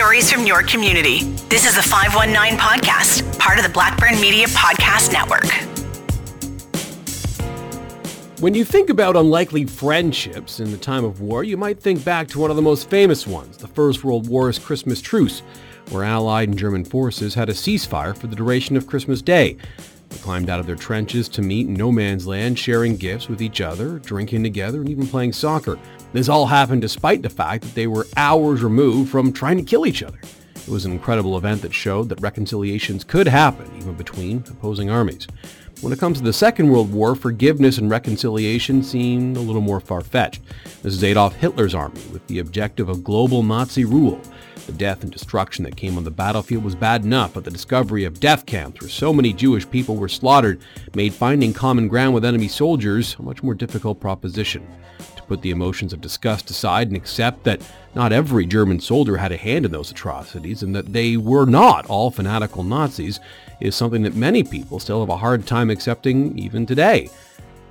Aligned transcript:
stories 0.00 0.32
from 0.32 0.46
your 0.46 0.62
community. 0.62 1.24
This 1.50 1.66
is 1.66 1.76
the 1.76 1.82
519 1.82 2.58
Podcast, 2.58 3.38
part 3.38 3.58
of 3.58 3.64
the 3.64 3.70
Blackburn 3.70 4.18
Media 4.18 4.46
Podcast 4.46 5.12
Network. 5.12 5.44
When 8.40 8.54
you 8.54 8.64
think 8.64 8.88
about 8.88 9.14
unlikely 9.14 9.66
friendships 9.66 10.58
in 10.58 10.70
the 10.70 10.78
time 10.78 11.04
of 11.04 11.20
war, 11.20 11.44
you 11.44 11.58
might 11.58 11.78
think 11.78 12.02
back 12.02 12.28
to 12.28 12.38
one 12.38 12.48
of 12.48 12.56
the 12.56 12.62
most 12.62 12.88
famous 12.88 13.26
ones, 13.26 13.58
the 13.58 13.68
First 13.68 14.02
World 14.02 14.26
War's 14.26 14.58
Christmas 14.58 15.02
truce, 15.02 15.40
where 15.90 16.04
Allied 16.04 16.48
and 16.48 16.58
German 16.58 16.86
forces 16.86 17.34
had 17.34 17.50
a 17.50 17.52
ceasefire 17.52 18.16
for 18.16 18.26
the 18.26 18.36
duration 18.36 18.78
of 18.78 18.86
Christmas 18.86 19.20
Day. 19.20 19.58
They 20.08 20.16
climbed 20.16 20.48
out 20.48 20.60
of 20.60 20.66
their 20.66 20.76
trenches 20.76 21.28
to 21.28 21.42
meet 21.42 21.66
in 21.66 21.74
no 21.74 21.92
man's 21.92 22.26
land, 22.26 22.58
sharing 22.58 22.96
gifts 22.96 23.28
with 23.28 23.42
each 23.42 23.60
other, 23.60 23.98
drinking 23.98 24.44
together, 24.44 24.80
and 24.80 24.88
even 24.88 25.06
playing 25.06 25.34
soccer. 25.34 25.78
This 26.12 26.28
all 26.28 26.46
happened 26.46 26.82
despite 26.82 27.22
the 27.22 27.30
fact 27.30 27.62
that 27.62 27.74
they 27.74 27.86
were 27.86 28.06
hours 28.16 28.62
removed 28.62 29.10
from 29.10 29.32
trying 29.32 29.56
to 29.58 29.62
kill 29.62 29.86
each 29.86 30.02
other. 30.02 30.18
It 30.56 30.68
was 30.68 30.84
an 30.84 30.92
incredible 30.92 31.36
event 31.38 31.62
that 31.62 31.72
showed 31.72 32.08
that 32.08 32.20
reconciliations 32.20 33.04
could 33.04 33.28
happen 33.28 33.70
even 33.76 33.94
between 33.94 34.44
opposing 34.50 34.90
armies. 34.90 35.28
When 35.80 35.92
it 35.92 35.98
comes 35.98 36.18
to 36.18 36.24
the 36.24 36.32
Second 36.32 36.68
World 36.68 36.92
War, 36.92 37.14
forgiveness 37.14 37.78
and 37.78 37.88
reconciliation 37.88 38.82
seem 38.82 39.36
a 39.36 39.40
little 39.40 39.62
more 39.62 39.80
far-fetched. 39.80 40.42
This 40.82 40.92
is 40.92 41.04
Adolf 41.04 41.34
Hitler's 41.36 41.74
army 41.74 42.02
with 42.12 42.26
the 42.26 42.40
objective 42.40 42.88
of 42.88 43.04
global 43.04 43.42
Nazi 43.42 43.84
rule. 43.84 44.20
The 44.66 44.72
death 44.72 45.02
and 45.02 45.10
destruction 45.10 45.64
that 45.64 45.76
came 45.76 45.96
on 45.96 46.04
the 46.04 46.10
battlefield 46.10 46.64
was 46.64 46.74
bad 46.74 47.04
enough, 47.04 47.34
but 47.34 47.44
the 47.44 47.50
discovery 47.50 48.04
of 48.04 48.20
death 48.20 48.44
camps 48.44 48.80
where 48.80 48.90
so 48.90 49.12
many 49.12 49.32
Jewish 49.32 49.68
people 49.70 49.96
were 49.96 50.08
slaughtered 50.08 50.60
made 50.94 51.14
finding 51.14 51.54
common 51.54 51.88
ground 51.88 52.14
with 52.14 52.24
enemy 52.24 52.48
soldiers 52.48 53.16
a 53.18 53.22
much 53.22 53.42
more 53.42 53.54
difficult 53.54 54.00
proposition. 54.00 54.68
Put 55.30 55.42
the 55.42 55.52
emotions 55.52 55.92
of 55.92 56.00
disgust 56.00 56.50
aside 56.50 56.88
and 56.88 56.96
accept 56.96 57.44
that 57.44 57.62
not 57.94 58.12
every 58.12 58.46
German 58.46 58.80
soldier 58.80 59.16
had 59.16 59.30
a 59.30 59.36
hand 59.36 59.64
in 59.64 59.70
those 59.70 59.92
atrocities 59.92 60.64
and 60.64 60.74
that 60.74 60.92
they 60.92 61.16
were 61.16 61.46
not 61.46 61.86
all 61.86 62.10
fanatical 62.10 62.64
Nazis 62.64 63.20
is 63.60 63.76
something 63.76 64.02
that 64.02 64.16
many 64.16 64.42
people 64.42 64.80
still 64.80 64.98
have 64.98 65.08
a 65.08 65.18
hard 65.18 65.46
time 65.46 65.70
accepting 65.70 66.36
even 66.36 66.66
today. 66.66 67.08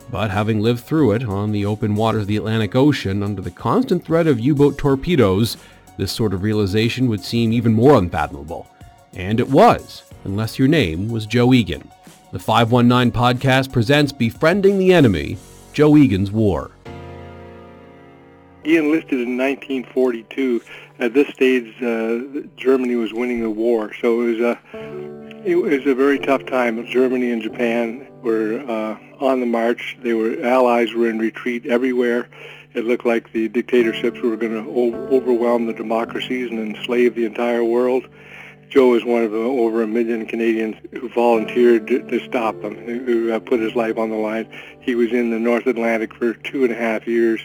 But 0.10 0.32
having 0.32 0.62
lived 0.62 0.86
through 0.86 1.12
it 1.12 1.26
on 1.26 1.52
the 1.52 1.66
open 1.66 1.96
waters 1.96 2.22
of 2.22 2.28
the 2.28 2.38
Atlantic 2.38 2.78
Ocean 2.78 3.22
under 3.22 3.42
the 3.42 3.52
constant 3.52 4.06
threat 4.06 4.26
of 4.26 4.40
U-boat 4.40 4.78
torpedoes, 4.78 5.58
this 5.98 6.14
sort 6.14 6.34
of 6.34 6.44
realization 6.44 7.10
would 7.10 7.26
seem 7.26 7.52
even 7.52 7.74
more 7.74 7.98
unfathomable. 7.98 8.70
And 9.12 9.38
it 9.38 9.50
was, 9.50 10.04
unless 10.24 10.58
your 10.58 10.70
name 10.70 11.10
was 11.10 11.26
Joe 11.26 11.54
Egan. 11.54 11.92
The 12.32 12.40
519 12.40 13.12
podcast 13.12 13.74
presents 13.74 14.14
Befriending 14.14 14.80
the 14.80 14.94
Enemy, 14.94 15.38
Joe 15.74 15.98
Egan's 15.98 16.32
War. 16.32 16.72
He 18.64 18.78
enlisted 18.78 19.20
in 19.20 19.38
1942. 19.38 20.62
At 21.00 21.14
this 21.14 21.28
stage, 21.30 21.82
uh, 21.82 22.48
Germany 22.58 22.96
was 22.96 23.14
winning 23.14 23.42
the 23.42 23.50
war, 23.50 23.94
so 24.02 24.22
it 24.22 24.26
was 24.32 24.40
a 24.40 24.60
it 25.46 25.56
was 25.56 25.86
a 25.86 25.96
very 25.96 26.20
tough 26.20 26.46
time. 26.46 26.86
Germany 26.86 27.32
and 27.32 27.42
Japan 27.42 28.06
were 28.22 28.60
uh, 28.60 28.98
on 29.24 29.40
the 29.40 29.46
march. 29.46 29.98
They 30.02 30.14
were 30.14 30.42
allies 30.44 30.94
were 30.94 31.10
in 31.10 31.18
retreat 31.20 31.66
everywhere. 31.66 32.28
It 32.74 32.86
looked 32.86 33.06
like 33.06 33.32
the 33.32 33.48
dictatorships 33.48 34.20
were 34.22 34.36
going 34.36 34.64
to 34.64 34.70
overwhelm 35.16 35.66
the 35.66 35.74
democracies 35.74 36.52
and 36.52 36.60
enslave 36.60 37.16
the 37.16 37.26
entire 37.26 37.64
world. 37.64 38.08
Joe 38.70 38.90
was 38.90 39.04
one 39.04 39.24
of 39.24 39.32
the 39.32 39.38
over 39.38 39.82
a 39.82 39.88
million 39.88 40.28
Canadians 40.28 40.76
who 40.92 41.10
volunteered 41.10 41.88
to, 41.88 42.08
to 42.08 42.20
stop 42.28 42.62
them, 42.62 42.76
who, 42.76 43.00
who 43.04 43.32
uh, 43.32 43.40
put 43.40 43.60
his 43.60 43.76
life 43.76 43.98
on 43.98 44.12
the 44.12 44.16
line. 44.16 44.48
He 44.80 44.94
was 44.94 45.12
in 45.12 45.32
the 45.32 45.40
North 45.40 45.66
Atlantic 45.66 46.14
for 46.14 46.36
two 46.36 46.64
and 46.64 46.72
a 46.72 46.76
half 46.76 47.08
years, 47.08 47.42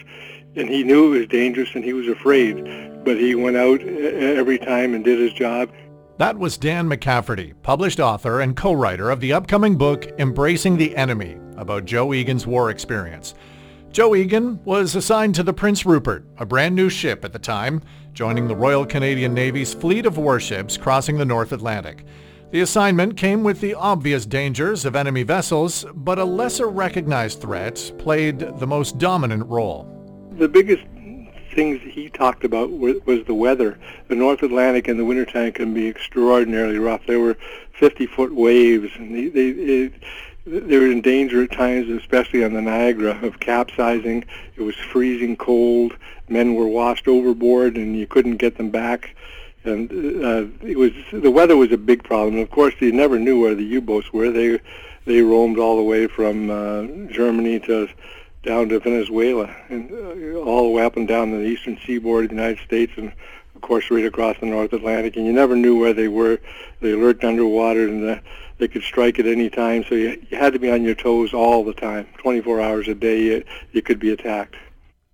and 0.55 0.69
he 0.69 0.83
knew 0.83 1.13
it 1.13 1.19
was 1.19 1.27
dangerous 1.27 1.69
and 1.75 1.83
he 1.83 1.93
was 1.93 2.07
afraid, 2.07 2.63
but 3.03 3.17
he 3.17 3.35
went 3.35 3.57
out 3.57 3.81
uh, 3.81 3.85
uh, 3.85 4.39
every 4.39 4.57
time 4.57 4.93
and 4.93 5.03
did 5.03 5.19
his 5.19 5.33
job. 5.33 5.69
That 6.17 6.37
was 6.37 6.57
Dan 6.57 6.89
McCafferty, 6.89 7.53
published 7.61 7.99
author 7.99 8.39
and 8.39 8.55
co-writer 8.55 9.09
of 9.09 9.19
the 9.19 9.33
upcoming 9.33 9.77
book 9.77 10.07
Embracing 10.17 10.77
the 10.77 10.95
Enemy 10.95 11.37
about 11.57 11.85
Joe 11.85 12.13
Egan's 12.13 12.47
war 12.47 12.69
experience. 12.69 13.35
Joe 13.91 14.15
Egan 14.15 14.63
was 14.65 14.95
assigned 14.95 15.35
to 15.35 15.43
the 15.43 15.53
Prince 15.53 15.85
Rupert, 15.85 16.25
a 16.37 16.45
brand 16.45 16.75
new 16.75 16.89
ship 16.89 17.23
at 17.23 17.33
the 17.33 17.39
time, 17.39 17.81
joining 18.13 18.47
the 18.47 18.55
Royal 18.55 18.85
Canadian 18.85 19.33
Navy's 19.33 19.73
fleet 19.73 20.05
of 20.05 20.17
warships 20.17 20.77
crossing 20.77 21.17
the 21.17 21.25
North 21.25 21.51
Atlantic. 21.51 22.05
The 22.51 22.61
assignment 22.61 23.17
came 23.17 23.43
with 23.43 23.59
the 23.59 23.73
obvious 23.73 24.25
dangers 24.25 24.85
of 24.85 24.95
enemy 24.95 25.23
vessels, 25.23 25.85
but 25.93 26.19
a 26.19 26.23
lesser 26.23 26.67
recognized 26.67 27.41
threat 27.41 27.91
played 27.97 28.39
the 28.39 28.67
most 28.67 28.97
dominant 28.97 29.45
role. 29.47 29.94
The 30.37 30.49
biggest 30.49 30.83
things 31.53 31.81
he 31.81 32.09
talked 32.09 32.43
about 32.43 32.71
was, 32.71 32.97
was 33.05 33.25
the 33.25 33.33
weather. 33.33 33.79
The 34.09 34.15
North 34.15 34.43
Atlantic 34.43 34.87
in 34.87 34.97
the 34.97 35.05
wintertime 35.05 35.53
can 35.53 35.73
be 35.73 35.87
extraordinarily 35.87 36.77
rough. 36.77 37.05
There 37.07 37.19
were 37.19 37.37
50-foot 37.79 38.35
waves, 38.35 38.91
and 38.97 39.15
they, 39.15 39.29
they, 39.29 39.47
it, 39.49 39.93
they 40.45 40.77
were 40.77 40.91
in 40.91 41.01
danger 41.01 41.43
at 41.43 41.51
times, 41.51 41.89
especially 41.89 42.43
on 42.43 42.53
the 42.53 42.61
Niagara, 42.61 43.19
of 43.25 43.39
capsizing. 43.39 44.25
It 44.55 44.61
was 44.61 44.75
freezing 44.75 45.37
cold. 45.37 45.95
Men 46.27 46.55
were 46.55 46.67
washed 46.67 47.07
overboard, 47.07 47.77
and 47.77 47.97
you 47.97 48.05
couldn't 48.05 48.37
get 48.37 48.57
them 48.57 48.69
back. 48.69 49.15
And 49.63 49.89
uh, 50.23 50.45
it 50.61 50.77
was 50.77 50.91
the 51.11 51.31
weather 51.31 51.57
was 51.57 51.71
a 51.71 51.77
big 51.77 52.03
problem. 52.03 52.37
Of 52.37 52.51
course, 52.51 52.75
you 52.79 52.91
never 52.91 53.17
knew 53.17 53.41
where 53.41 53.55
the 53.55 53.63
U-boats 53.63 54.13
were. 54.13 54.29
They 54.29 54.59
they 55.05 55.21
roamed 55.23 55.57
all 55.57 55.77
the 55.77 55.83
way 55.83 56.05
from 56.05 56.51
uh, 56.51 56.83
Germany 57.11 57.59
to 57.61 57.89
down 58.45 58.69
to 58.69 58.79
Venezuela 58.79 59.53
and 59.69 59.91
uh, 59.91 60.39
all 60.39 60.63
the 60.63 60.69
way 60.69 60.83
up 60.83 60.95
and 60.95 61.07
down 61.07 61.31
the 61.31 61.41
eastern 61.41 61.77
seaboard 61.85 62.25
of 62.25 62.29
the 62.29 62.35
United 62.35 62.63
States 62.63 62.93
and 62.95 63.11
of 63.55 63.61
course 63.61 63.89
right 63.89 64.05
across 64.05 64.39
the 64.39 64.45
North 64.45 64.71
Atlantic 64.71 65.17
and 65.17 65.25
you 65.25 65.33
never 65.33 65.55
knew 65.55 65.77
where 65.77 65.93
they 65.93 66.07
were. 66.07 66.39
They 66.79 66.93
lurked 66.93 67.23
underwater 67.23 67.87
and 67.87 68.07
uh, 68.07 68.19
they 68.57 68.67
could 68.67 68.83
strike 68.83 69.19
at 69.19 69.25
any 69.25 69.49
time 69.49 69.83
so 69.89 69.95
you, 69.95 70.21
you 70.29 70.37
had 70.37 70.53
to 70.53 70.59
be 70.59 70.71
on 70.71 70.83
your 70.83 70.95
toes 70.95 71.33
all 71.33 71.63
the 71.63 71.73
time. 71.73 72.07
24 72.19 72.61
hours 72.61 72.87
a 72.87 72.95
day 72.95 73.21
you, 73.23 73.43
you 73.71 73.81
could 73.81 73.99
be 73.99 74.11
attacked. 74.11 74.55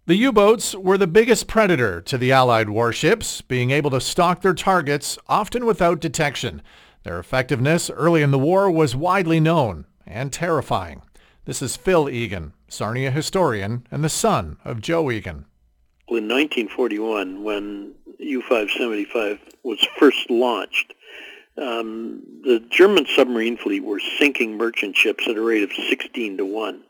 The 0.07 0.15
U-boats 0.15 0.75
were 0.75 0.97
the 0.97 1.07
biggest 1.07 1.47
predator 1.47 2.01
to 2.01 2.17
the 2.17 2.31
Allied 2.31 2.69
warships, 2.69 3.39
being 3.39 3.71
able 3.71 3.91
to 3.91 4.01
stalk 4.01 4.41
their 4.41 4.53
targets 4.53 5.17
often 5.27 5.65
without 5.65 6.01
detection. 6.01 6.61
Their 7.03 7.19
effectiveness 7.19 7.89
early 7.89 8.21
in 8.21 8.31
the 8.31 8.39
war 8.39 8.69
was 8.69 8.95
widely 8.95 9.39
known 9.39 9.85
and 10.05 10.33
terrifying. 10.33 11.03
This 11.45 11.61
is 11.61 11.77
Phil 11.77 12.09
Egan, 12.09 12.53
Sarnia 12.71 13.11
historian 13.11 13.85
and 13.91 14.03
the 14.03 14.09
son 14.09 14.57
of 14.63 14.81
Joe 14.81 15.11
Egan. 15.11 15.45
In 16.07 16.27
1941, 16.27 17.43
when 17.43 17.93
U-575 18.19 19.39
was 19.63 19.85
first 19.99 20.29
launched, 20.29 20.93
um, 21.57 22.23
the 22.43 22.59
German 22.69 23.05
submarine 23.13 23.57
fleet 23.57 23.83
were 23.83 23.99
sinking 24.17 24.57
merchant 24.57 24.95
ships 24.95 25.27
at 25.27 25.35
a 25.35 25.41
rate 25.41 25.63
of 25.63 25.71
16 25.71 26.37
to 26.37 26.45
1. 26.45 26.81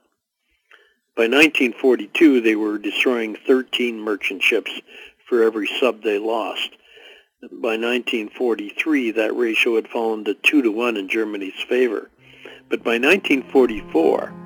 By 1.16 1.24
1942, 1.24 2.42
they 2.42 2.56
were 2.56 2.78
destroying 2.78 3.36
13 3.48 4.00
merchant 4.00 4.44
ships 4.44 4.72
for 5.28 5.44
every 5.44 5.69
sub 5.80 6.03
they 6.03 6.19
lost. 6.19 6.69
By 7.42 7.75
1943, 7.75 9.12
that 9.12 9.36
ratio 9.36 9.75
had 9.75 9.88
fallen 9.88 10.24
to 10.25 10.36
2 10.36 10.62
to 10.62 10.72
1 10.72 10.98
in 10.98 11.09
Germany's 11.09 11.59
favor. 11.68 12.09
But 12.69 12.84
by 12.84 13.00
1944, 13.00 14.41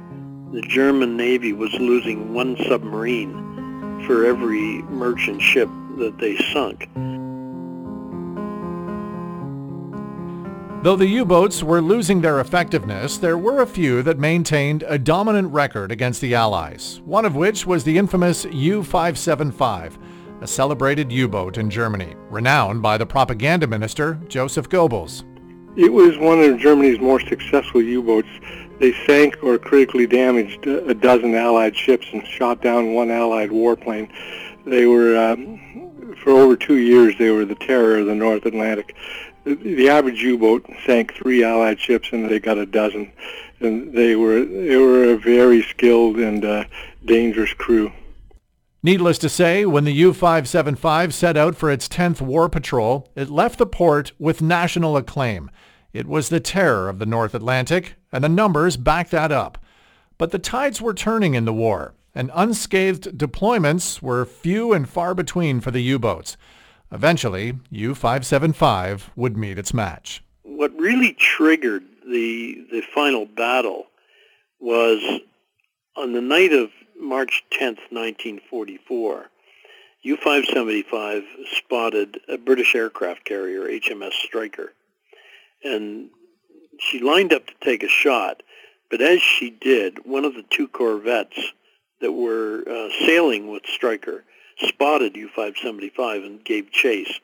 the 0.52 0.62
German 0.62 1.18
Navy 1.18 1.54
was 1.54 1.74
losing 1.74 2.34
one 2.34 2.56
submarine 2.68 4.04
for 4.06 4.26
every 4.26 4.82
merchant 4.84 5.42
ship 5.42 5.70
that 5.98 6.18
they 6.20 6.38
sunk. 6.54 6.90
Though 10.84 10.96
the 10.96 11.08
U-boats 11.08 11.64
were 11.64 11.82
losing 11.82 12.22
their 12.22 12.40
effectiveness, 12.40 13.18
there 13.18 13.40
were 13.40 13.62
a 13.62 13.68
few 13.68 14.04
that 14.04 14.20
maintained 14.20 14.84
a 14.88 15.00
dominant 15.00 15.52
record 15.52 15.92
against 15.92 16.22
the 16.22 16.36
Allies, 16.36 17.02
one 17.06 17.26
of 17.26 17.36
which 17.36 17.66
was 17.66 17.84
the 17.84 17.98
infamous 17.98 18.46
U-575, 18.46 19.98
a 20.42 20.48
celebrated 20.48 21.12
U-boat 21.12 21.58
in 21.58 21.72
Germany, 21.72 22.14
renowned 22.30 22.84
by 22.84 23.00
the 23.00 23.06
propaganda 23.06 23.66
minister 23.66 24.20
Joseph 24.28 24.70
Goebbels. 24.70 25.24
It 25.76 25.92
was 25.92 26.20
one 26.20 26.40
of 26.40 26.60
Germany's 26.60 27.00
more 27.00 27.20
successful 27.20 27.82
U-boats. 27.82 28.30
They 28.80 28.94
sank 29.06 29.38
or 29.42 29.58
critically 29.58 30.06
damaged 30.06 30.68
a 30.68 30.94
dozen 30.94 31.34
Allied 31.34 31.76
ships 31.76 32.08
and 32.12 32.26
shot 32.26 32.62
down 32.62 32.94
one 32.94 33.10
Allied 33.10 33.50
warplane. 33.50 34.10
They 34.66 34.86
were, 34.86 35.16
um, 35.18 36.16
for 36.24 36.32
over 36.32 36.58
two 36.58 36.78
years, 36.78 37.16
they 37.18 37.30
were 37.30 37.46
the 37.46 37.56
terror 37.56 38.00
of 38.00 38.08
the 38.08 38.16
North 38.16 38.46
Atlantic. 38.46 38.96
The, 39.46 39.56
the 39.56 39.90
average 39.90 40.22
U-boat 40.22 40.66
sank 40.86 41.14
three 41.14 41.44
Allied 41.44 41.80
ships, 41.80 42.10
and 42.12 42.30
they 42.30 42.40
got 42.40 42.58
a 42.58 42.66
dozen. 42.66 43.12
And 43.62 43.94
they 43.94 44.16
were 44.16 44.44
they 44.44 44.76
were 44.76 45.14
a 45.14 45.18
very 45.18 45.62
skilled 45.62 46.18
and 46.18 46.44
uh, 46.44 46.66
dangerous 47.06 47.54
crew. 47.54 47.94
Needless 48.84 49.18
to 49.20 49.30
say, 49.30 49.66
when 49.66 49.86
the 49.86 49.94
U-575 49.94 51.12
set 51.14 51.38
out 51.38 51.56
for 51.56 51.72
its 51.72 51.88
10th 51.88 52.22
war 52.22 52.50
patrol, 52.50 53.10
it 53.16 53.30
left 53.30 53.58
the 53.58 53.66
port 53.66 54.12
with 54.20 54.44
national 54.44 54.96
acclaim. 54.96 55.50
It 55.92 56.06
was 56.06 56.30
the 56.30 56.40
terror 56.40 56.88
of 56.90 57.00
the 57.00 57.06
North 57.06 57.34
Atlantic, 57.34 57.96
and 58.16 58.24
the 58.24 58.30
numbers 58.30 58.78
back 58.78 59.10
that 59.10 59.32
up. 59.32 59.58
But 60.18 60.32
the 60.32 60.40
tides 60.40 60.82
were 60.82 60.94
turning 60.94 61.34
in 61.34 61.44
the 61.44 61.54
war, 61.54 61.94
and 62.16 62.32
unscathed 62.34 63.18
deployments 63.18 64.02
were 64.02 64.26
few 64.26 64.72
and 64.72 64.88
far 64.88 65.14
between 65.14 65.60
for 65.60 65.72
the 65.72 65.82
U-boats. 65.82 66.38
Eventually, 66.94 67.60
U-575 67.72 69.10
would 69.18 69.36
meet 69.36 69.60
its 69.60 69.74
match. 69.74 70.24
What 70.44 70.74
really 70.80 71.12
triggered 71.14 71.84
the 72.10 72.66
the 72.72 72.84
final 72.94 73.26
battle 73.26 73.88
was 74.62 75.20
on 75.98 76.14
the 76.14 76.22
night 76.22 76.54
of 76.54 76.70
March 76.98 77.44
10th, 77.52 77.92
1944. 77.92 79.26
U-575 80.04 81.24
spotted 81.52 82.20
a 82.30 82.38
British 82.38 82.76
aircraft 82.76 83.26
carrier, 83.26 83.64
HMS 83.64 84.14
Striker, 84.14 84.72
and 85.66 86.10
she 86.80 87.00
lined 87.00 87.34
up 87.34 87.48
to 87.48 87.54
take 87.62 87.84
a 87.84 87.88
shot. 87.88 88.44
But 88.90 89.02
as 89.02 89.22
she 89.22 89.50
did, 89.50 90.06
one 90.06 90.26
of 90.26 90.36
the 90.36 90.46
two 90.50 90.68
corvettes 90.68 91.54
that 92.02 92.12
were 92.12 92.64
uh, 92.70 92.90
sailing 93.06 93.50
with 93.50 93.66
Striker 93.66 94.24
spotted 94.60 95.16
U-575 95.16 96.26
and 96.26 96.44
gave 96.44 96.72
chase. 96.72 97.20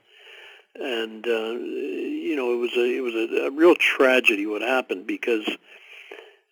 And 0.75 1.25
uh, 1.27 1.51
you 1.51 2.36
know, 2.36 2.53
it 2.53 2.57
was 2.57 2.71
a 2.77 2.98
it 2.98 3.01
was 3.01 3.13
a, 3.13 3.48
a 3.48 3.51
real 3.51 3.75
tragedy 3.75 4.45
what 4.45 4.62
happened 4.62 5.06
because 5.06 5.48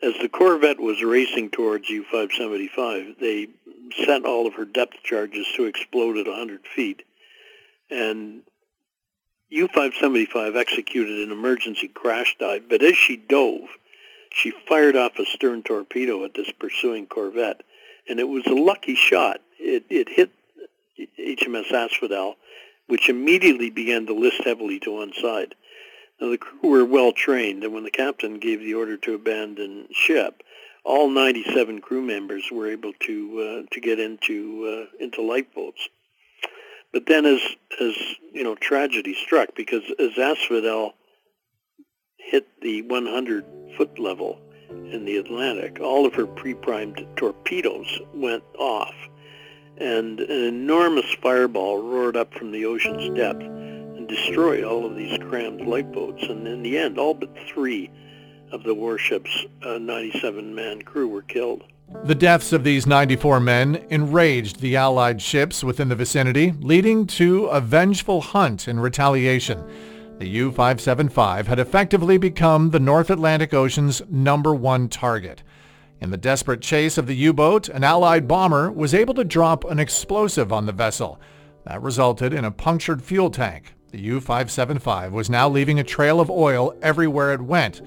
as 0.01 0.13
the 0.21 0.29
Corvette 0.29 0.79
was 0.79 1.03
racing 1.03 1.49
towards 1.49 1.89
U-575, 1.89 3.19
they 3.19 3.47
sent 4.05 4.25
all 4.25 4.47
of 4.47 4.53
her 4.53 4.65
depth 4.65 5.01
charges 5.03 5.47
to 5.55 5.65
explode 5.65 6.17
at 6.17 6.27
100 6.27 6.61
feet, 6.65 7.03
and 7.89 8.41
U-575 9.49 10.55
executed 10.55 11.27
an 11.27 11.31
emergency 11.31 11.87
crash 11.87 12.35
dive. 12.39 12.69
But 12.69 12.83
as 12.83 12.95
she 12.95 13.17
dove, 13.17 13.67
she 14.31 14.51
fired 14.67 14.95
off 14.95 15.17
a 15.17 15.25
stern 15.25 15.63
torpedo 15.63 16.23
at 16.23 16.35
this 16.35 16.51
pursuing 16.51 17.07
Corvette, 17.07 17.63
and 18.07 18.19
it 18.19 18.27
was 18.27 18.45
a 18.45 18.53
lucky 18.53 18.95
shot. 18.95 19.41
It, 19.59 19.85
it 19.89 20.09
hit 20.09 20.31
HMS 21.17 21.71
Asphodel, 21.71 22.35
which 22.87 23.09
immediately 23.09 23.69
began 23.69 24.05
to 24.05 24.13
list 24.13 24.43
heavily 24.43 24.79
to 24.81 24.91
one 24.97 25.13
side. 25.13 25.55
Now, 26.21 26.29
the 26.29 26.37
crew 26.37 26.69
were 26.69 26.85
well 26.85 27.11
trained, 27.11 27.63
and 27.63 27.73
when 27.73 27.83
the 27.83 27.91
captain 27.91 28.39
gave 28.39 28.59
the 28.59 28.73
order 28.73 28.97
to 28.97 29.15
abandon 29.15 29.87
ship, 29.91 30.43
all 30.83 31.09
97 31.09 31.81
crew 31.81 32.01
members 32.01 32.49
were 32.51 32.69
able 32.69 32.93
to 33.01 33.65
uh, 33.65 33.73
to 33.73 33.79
get 33.79 33.99
into 33.99 34.87
uh, 34.89 35.03
into 35.03 35.21
lifeboats. 35.21 35.87
But 36.91 37.05
then, 37.05 37.25
as 37.25 37.41
as 37.79 37.95
you 38.33 38.43
know, 38.43 38.55
tragedy 38.55 39.13
struck 39.13 39.55
because 39.55 39.83
as 39.99 40.17
Asphodel 40.17 40.93
hit 42.17 42.47
the 42.61 42.81
100 42.83 43.45
foot 43.77 43.99
level 43.99 44.39
in 44.69 45.05
the 45.05 45.17
Atlantic, 45.17 45.79
all 45.79 46.05
of 46.05 46.13
her 46.15 46.25
pre-primed 46.25 47.05
torpedoes 47.15 47.99
went 48.13 48.43
off, 48.57 48.93
and 49.77 50.19
an 50.19 50.45
enormous 50.45 51.11
fireball 51.21 51.81
roared 51.81 52.17
up 52.17 52.33
from 52.33 52.51
the 52.51 52.65
ocean's 52.65 53.15
depth 53.15 53.41
and 53.41 54.07
destroyed 54.07 54.63
all 54.63 54.85
of 54.85 54.95
these 54.95 55.17
crammed 55.19 55.61
lifeboats. 55.61 56.23
And 56.23 56.47
in 56.47 56.63
the 56.63 56.77
end, 56.77 56.97
all 56.97 57.13
but 57.13 57.35
three 57.53 57.89
of 58.51 58.63
the 58.63 58.73
warship's 58.73 59.45
97-man 59.61 60.81
uh, 60.81 60.89
crew 60.89 61.07
were 61.07 61.21
killed. 61.21 61.63
The 62.03 62.13
deaths 62.13 62.53
of 62.53 62.63
these 62.63 62.85
94 62.85 63.39
men 63.39 63.85
enraged 63.89 64.59
the 64.59 64.75
Allied 64.75 65.19
ships 65.19 65.63
within 65.63 65.89
the 65.89 65.95
vicinity, 65.95 66.53
leading 66.59 67.07
to 67.07 67.47
a 67.47 67.59
vengeful 67.59 68.21
hunt 68.21 68.67
in 68.67 68.79
retaliation. 68.79 69.63
The 70.19 70.27
U-575 70.27 71.47
had 71.47 71.57
effectively 71.57 72.19
become 72.19 72.69
the 72.69 72.79
North 72.79 73.09
Atlantic 73.09 73.55
Ocean's 73.55 74.03
number 74.07 74.53
one 74.53 74.87
target. 74.87 75.41
In 75.99 76.11
the 76.11 76.17
desperate 76.17 76.61
chase 76.61 76.97
of 76.99 77.07
the 77.07 77.15
U-boat, 77.15 77.69
an 77.69 77.83
Allied 77.83 78.27
bomber 78.27 78.71
was 78.71 78.93
able 78.93 79.15
to 79.15 79.23
drop 79.23 79.65
an 79.65 79.79
explosive 79.79 80.53
on 80.53 80.67
the 80.67 80.71
vessel. 80.71 81.19
That 81.65 81.81
resulted 81.81 82.33
in 82.33 82.45
a 82.45 82.51
punctured 82.51 83.01
fuel 83.01 83.31
tank. 83.31 83.73
The 83.91 83.99
U-575 83.99 85.11
was 85.11 85.29
now 85.29 85.49
leaving 85.49 85.79
a 85.79 85.83
trail 85.83 86.19
of 86.19 86.29
oil 86.29 86.75
everywhere 86.83 87.33
it 87.33 87.41
went, 87.41 87.81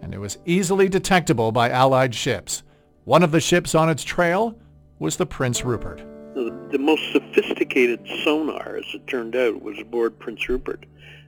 and 0.00 0.14
it 0.14 0.18
was 0.18 0.38
easily 0.46 0.88
detectable 0.88 1.50
by 1.50 1.70
Allied 1.70 2.14
ships. 2.14 2.62
One 3.08 3.22
of 3.22 3.30
the 3.30 3.40
ships 3.40 3.74
on 3.74 3.88
its 3.88 4.04
trail 4.04 4.54
was 4.98 5.16
the 5.16 5.24
Prince 5.24 5.64
Rupert. 5.64 5.96
The, 6.34 6.68
the 6.72 6.78
most 6.78 7.10
sophisticated 7.10 8.06
sonar, 8.22 8.76
as 8.76 8.84
it 8.92 9.06
turned 9.06 9.34
out, 9.34 9.62
was 9.62 9.78
aboard 9.78 10.18
Prince 10.18 10.46
Rupert. 10.46 10.84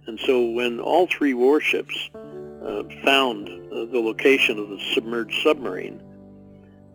And 0.07 0.21
so 0.21 0.45
when 0.45 0.79
all 0.79 1.07
three 1.07 1.33
warships 1.33 2.11
uh, 2.15 2.83
found 3.03 3.49
uh, 3.49 3.87
the 3.87 3.99
location 3.99 4.59
of 4.59 4.69
the 4.69 4.79
submerged 4.93 5.43
submarine, 5.43 6.03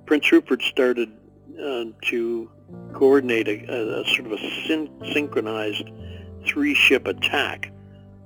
Prince 0.06 0.32
Rupert 0.32 0.62
started 0.62 1.12
uh, 1.60 1.86
to 2.04 2.52
coordinate 2.94 3.48
a, 3.48 3.66
a, 3.68 4.02
a, 4.02 4.06
sort 4.10 4.28
of 4.28 4.34
a 4.34 4.68
syn- 4.68 4.92
synchronized 5.12 5.90
three-ship 6.46 7.08
attack 7.08 7.72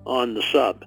on 0.06 0.34
the 0.34 0.42
sub, 0.52 0.84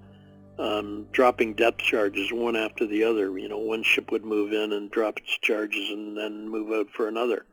um, 0.63 1.07
dropping 1.13 1.55
depth 1.55 1.79
charges 1.79 2.33
one 2.33 2.57
after 2.57 2.87
the 2.87 3.05
other. 3.05 3.37
You 3.39 3.49
know, 3.49 3.59
one 3.59 3.83
ship 3.83 4.11
would 4.13 4.25
move 4.25 4.53
in 4.53 4.73
and 4.73 4.91
drop 4.91 5.19
its 5.19 5.37
charges 5.39 5.91
and 5.91 6.17
then 6.17 6.49
move 6.49 6.73
out 6.73 6.91
for 6.95 7.09
another. 7.09 7.45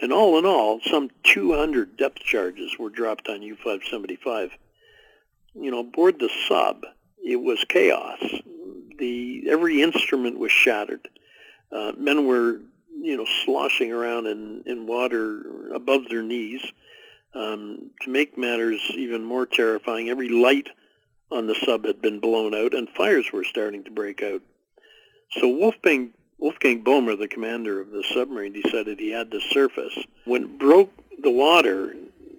And 0.00 0.12
all 0.12 0.38
in 0.38 0.46
all, 0.46 0.80
some 0.84 1.10
200 1.24 1.96
depth 1.96 2.18
charges 2.18 2.78
were 2.78 2.90
dropped 2.90 3.28
on 3.28 3.42
U-575 3.42 4.50
you 5.60 5.70
know, 5.70 5.80
aboard 5.80 6.18
the 6.18 6.30
sub, 6.48 6.84
it 7.24 7.36
was 7.36 7.64
chaos. 7.68 8.20
The 8.98 9.44
every 9.48 9.82
instrument 9.82 10.38
was 10.38 10.52
shattered. 10.52 11.08
Uh, 11.72 11.92
men 11.96 12.26
were, 12.26 12.60
you 13.00 13.16
know, 13.16 13.26
sloshing 13.44 13.92
around 13.92 14.26
in, 14.26 14.62
in 14.66 14.86
water 14.86 15.70
above 15.74 16.08
their 16.08 16.22
knees. 16.22 16.62
Um, 17.34 17.90
to 18.02 18.10
make 18.10 18.38
matters 18.38 18.80
even 18.94 19.22
more 19.22 19.44
terrifying, 19.44 20.08
every 20.08 20.30
light 20.30 20.68
on 21.30 21.46
the 21.46 21.54
sub 21.54 21.84
had 21.84 22.00
been 22.00 22.20
blown 22.20 22.54
out, 22.54 22.74
and 22.74 22.88
fires 22.90 23.32
were 23.32 23.44
starting 23.44 23.84
to 23.84 23.90
break 23.90 24.22
out. 24.22 24.42
So 25.32 25.48
Wolfgang 25.48 26.12
Wolfgang 26.38 26.82
Boehmer, 26.82 27.16
the 27.16 27.28
commander 27.28 27.80
of 27.80 27.90
the 27.90 28.04
submarine, 28.12 28.52
decided 28.52 29.00
he 29.00 29.10
had 29.10 29.30
to 29.30 29.40
surface. 29.40 29.96
When 30.26 30.42
it 30.42 30.58
broke 30.58 30.92
the 31.22 31.30
water, 31.30 31.94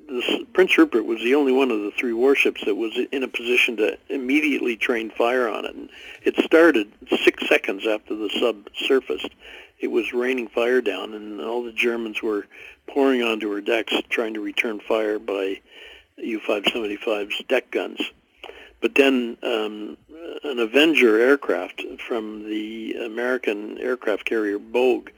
this, 0.07 0.39
Prince 0.53 0.77
Rupert 0.77 1.05
was 1.05 1.19
the 1.19 1.35
only 1.35 1.51
one 1.51 1.71
of 1.71 1.81
the 1.81 1.91
three 1.97 2.13
warships 2.13 2.63
that 2.65 2.75
was 2.75 2.97
in 3.11 3.23
a 3.23 3.27
position 3.27 3.75
to 3.77 3.97
immediately 4.09 4.77
train 4.77 5.09
fire 5.09 5.49
on 5.49 5.65
it. 5.65 5.75
And 5.75 5.89
it 6.23 6.37
started 6.37 6.91
six 7.23 7.47
seconds 7.47 7.87
after 7.87 8.15
the 8.15 8.29
sub 8.39 8.69
surfaced. 8.75 9.29
It 9.79 9.87
was 9.87 10.13
raining 10.13 10.47
fire 10.47 10.81
down, 10.81 11.13
and 11.13 11.41
all 11.41 11.63
the 11.63 11.71
Germans 11.71 12.21
were 12.21 12.45
pouring 12.87 13.23
onto 13.23 13.51
her 13.51 13.61
decks 13.61 13.93
trying 14.09 14.33
to 14.35 14.41
return 14.41 14.79
fire 14.79 15.19
by 15.19 15.61
U-575's 16.17 17.43
deck 17.47 17.69
guns. 17.71 17.99
But 18.87 18.95
then 18.95 19.37
um, 19.43 19.97
an 20.45 20.59
Avenger 20.59 21.19
aircraft 21.19 21.83
from 22.07 22.47
the 22.47 22.93
American 22.93 23.77
aircraft 23.79 24.23
carrier 24.23 24.59
Bogue 24.59 25.09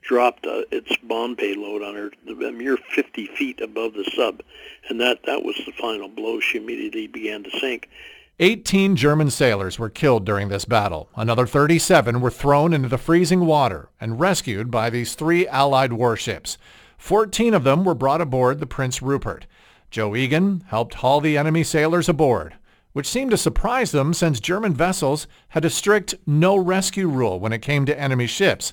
dropped 0.00 0.46
uh, 0.46 0.62
its 0.70 0.96
bomb 1.02 1.36
payload 1.36 1.82
on 1.82 1.94
her 1.96 2.10
a 2.26 2.50
mere 2.50 2.78
50 2.78 3.26
feet 3.26 3.60
above 3.60 3.92
the 3.92 4.10
sub, 4.16 4.40
and 4.88 4.98
that, 5.02 5.18
that 5.26 5.42
was 5.42 5.54
the 5.66 5.72
final 5.72 6.08
blow. 6.08 6.40
She 6.40 6.56
immediately 6.56 7.08
began 7.08 7.44
to 7.44 7.50
sink. 7.50 7.90
18 8.38 8.96
German 8.96 9.28
sailors 9.28 9.78
were 9.78 9.90
killed 9.90 10.24
during 10.24 10.48
this 10.48 10.64
battle. 10.64 11.10
Another 11.14 11.46
37 11.46 12.22
were 12.22 12.30
thrown 12.30 12.72
into 12.72 12.88
the 12.88 12.96
freezing 12.96 13.44
water 13.44 13.90
and 14.00 14.18
rescued 14.18 14.70
by 14.70 14.88
these 14.88 15.14
three 15.14 15.46
Allied 15.46 15.92
warships. 15.92 16.56
14 16.96 17.52
of 17.52 17.64
them 17.64 17.84
were 17.84 17.94
brought 17.94 18.22
aboard 18.22 18.60
the 18.60 18.66
Prince 18.66 19.02
Rupert. 19.02 19.46
Joe 19.90 20.16
Egan 20.16 20.64
helped 20.68 20.94
haul 20.94 21.20
the 21.20 21.36
enemy 21.36 21.64
sailors 21.64 22.08
aboard, 22.08 22.54
which 22.92 23.06
seemed 23.06 23.30
to 23.30 23.36
surprise 23.36 23.92
them 23.92 24.12
since 24.12 24.40
German 24.40 24.74
vessels 24.74 25.26
had 25.50 25.64
a 25.64 25.70
strict 25.70 26.14
no 26.26 26.56
rescue 26.56 27.08
rule 27.08 27.38
when 27.38 27.52
it 27.52 27.62
came 27.62 27.86
to 27.86 28.00
enemy 28.00 28.26
ships 28.26 28.72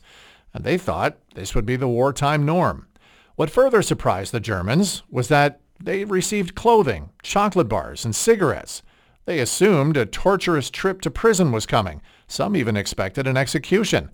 and 0.58 0.66
they 0.66 0.78
thought 0.78 1.18
this 1.36 1.54
would 1.54 1.68
be 1.68 1.76
the 1.76 1.88
wartime 1.88 2.44
norm. 2.44 2.88
What 3.36 3.52
further 3.52 3.84
surprised 3.84 4.32
the 4.32 4.40
Germans 4.40 5.04
was 5.08 5.28
that 5.28 5.62
they 5.80 6.04
received 6.04 6.56
clothing, 6.56 7.12
chocolate 7.22 7.70
bars, 7.70 8.04
and 8.04 8.16
cigarettes. 8.16 8.82
They 9.26 9.40
assumed 9.40 9.98
a 9.98 10.08
torturous 10.08 10.72
trip 10.72 11.02
to 11.02 11.12
prison 11.12 11.52
was 11.52 11.68
coming. 11.68 12.02
Some 12.28 12.56
even 12.56 12.76
expected 12.76 13.28
an 13.28 13.38
execution. 13.38 14.10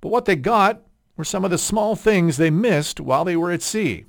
But 0.00 0.10
what 0.10 0.26
they 0.26 0.36
got 0.36 0.82
were 1.16 1.24
some 1.24 1.44
of 1.44 1.50
the 1.50 1.58
small 1.58 1.96
things 1.96 2.36
they 2.36 2.50
missed 2.50 3.00
while 3.00 3.24
they 3.24 3.34
were 3.34 3.50
at 3.50 3.62
sea. 3.62 4.04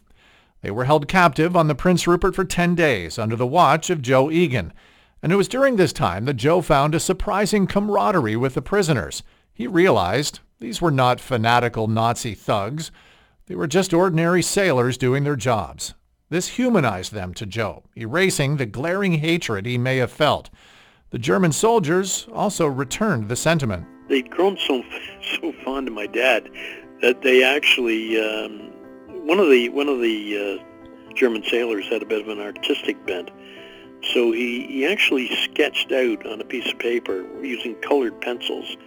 They 0.61 0.69
were 0.69 0.85
held 0.85 1.07
captive 1.07 1.55
on 1.55 1.67
the 1.67 1.73
Prince 1.73 2.05
Rupert 2.05 2.35
for 2.35 2.45
10 2.45 2.75
days 2.75 3.17
under 3.17 3.35
the 3.35 3.47
watch 3.47 3.89
of 3.89 4.03
Joe 4.03 4.29
Egan. 4.29 4.73
And 5.21 5.31
it 5.31 5.35
was 5.35 5.47
during 5.47 5.75
this 5.75 5.93
time 5.93 6.25
that 6.25 6.35
Joe 6.35 6.61
found 6.61 6.95
a 6.95 6.99
surprising 6.99 7.67
camaraderie 7.67 8.35
with 8.35 8.53
the 8.53 8.61
prisoners. 8.61 9.23
He 9.53 9.67
realized 9.67 10.39
these 10.59 10.81
were 10.81 10.91
not 10.91 11.19
fanatical 11.19 11.87
Nazi 11.87 12.33
thugs. 12.33 12.91
They 13.47 13.55
were 13.55 13.67
just 13.67 13.93
ordinary 13.93 14.41
sailors 14.41 14.97
doing 14.97 15.23
their 15.23 15.35
jobs. 15.35 15.93
This 16.29 16.49
humanized 16.49 17.13
them 17.13 17.33
to 17.33 17.45
Joe, 17.45 17.83
erasing 17.95 18.57
the 18.57 18.65
glaring 18.65 19.13
hatred 19.13 19.65
he 19.65 19.77
may 19.77 19.97
have 19.97 20.11
felt. 20.11 20.49
The 21.09 21.17
German 21.17 21.51
soldiers 21.51 22.27
also 22.31 22.67
returned 22.67 23.29
the 23.29 23.35
sentiment. 23.35 23.87
They'd 24.07 24.29
grown 24.29 24.57
so 24.57 24.83
so 25.41 25.51
fond 25.63 25.87
of 25.87 25.93
my 25.93 26.05
dad 26.05 26.49
that 27.01 27.23
they 27.23 27.43
actually 27.43 28.19
um, 28.19 28.71
one 29.25 29.39
of 29.39 29.49
the 29.49 29.69
one 29.69 29.89
of 29.89 30.01
the 30.01 30.59
uh, 30.61 31.13
German 31.15 31.43
sailors 31.43 31.87
had 31.89 32.03
a 32.03 32.05
bit 32.05 32.21
of 32.21 32.29
an 32.29 32.39
artistic 32.39 33.03
bent. 33.07 33.31
So 34.01 34.31
he, 34.31 34.65
he 34.67 34.85
actually 34.85 35.29
sketched 35.43 35.91
out 35.91 36.25
on 36.25 36.39
a 36.39 36.45
piece 36.45 36.71
of 36.71 36.79
paper 36.79 37.25
using 37.43 37.75
colored 37.75 38.19
pencils 38.21 38.77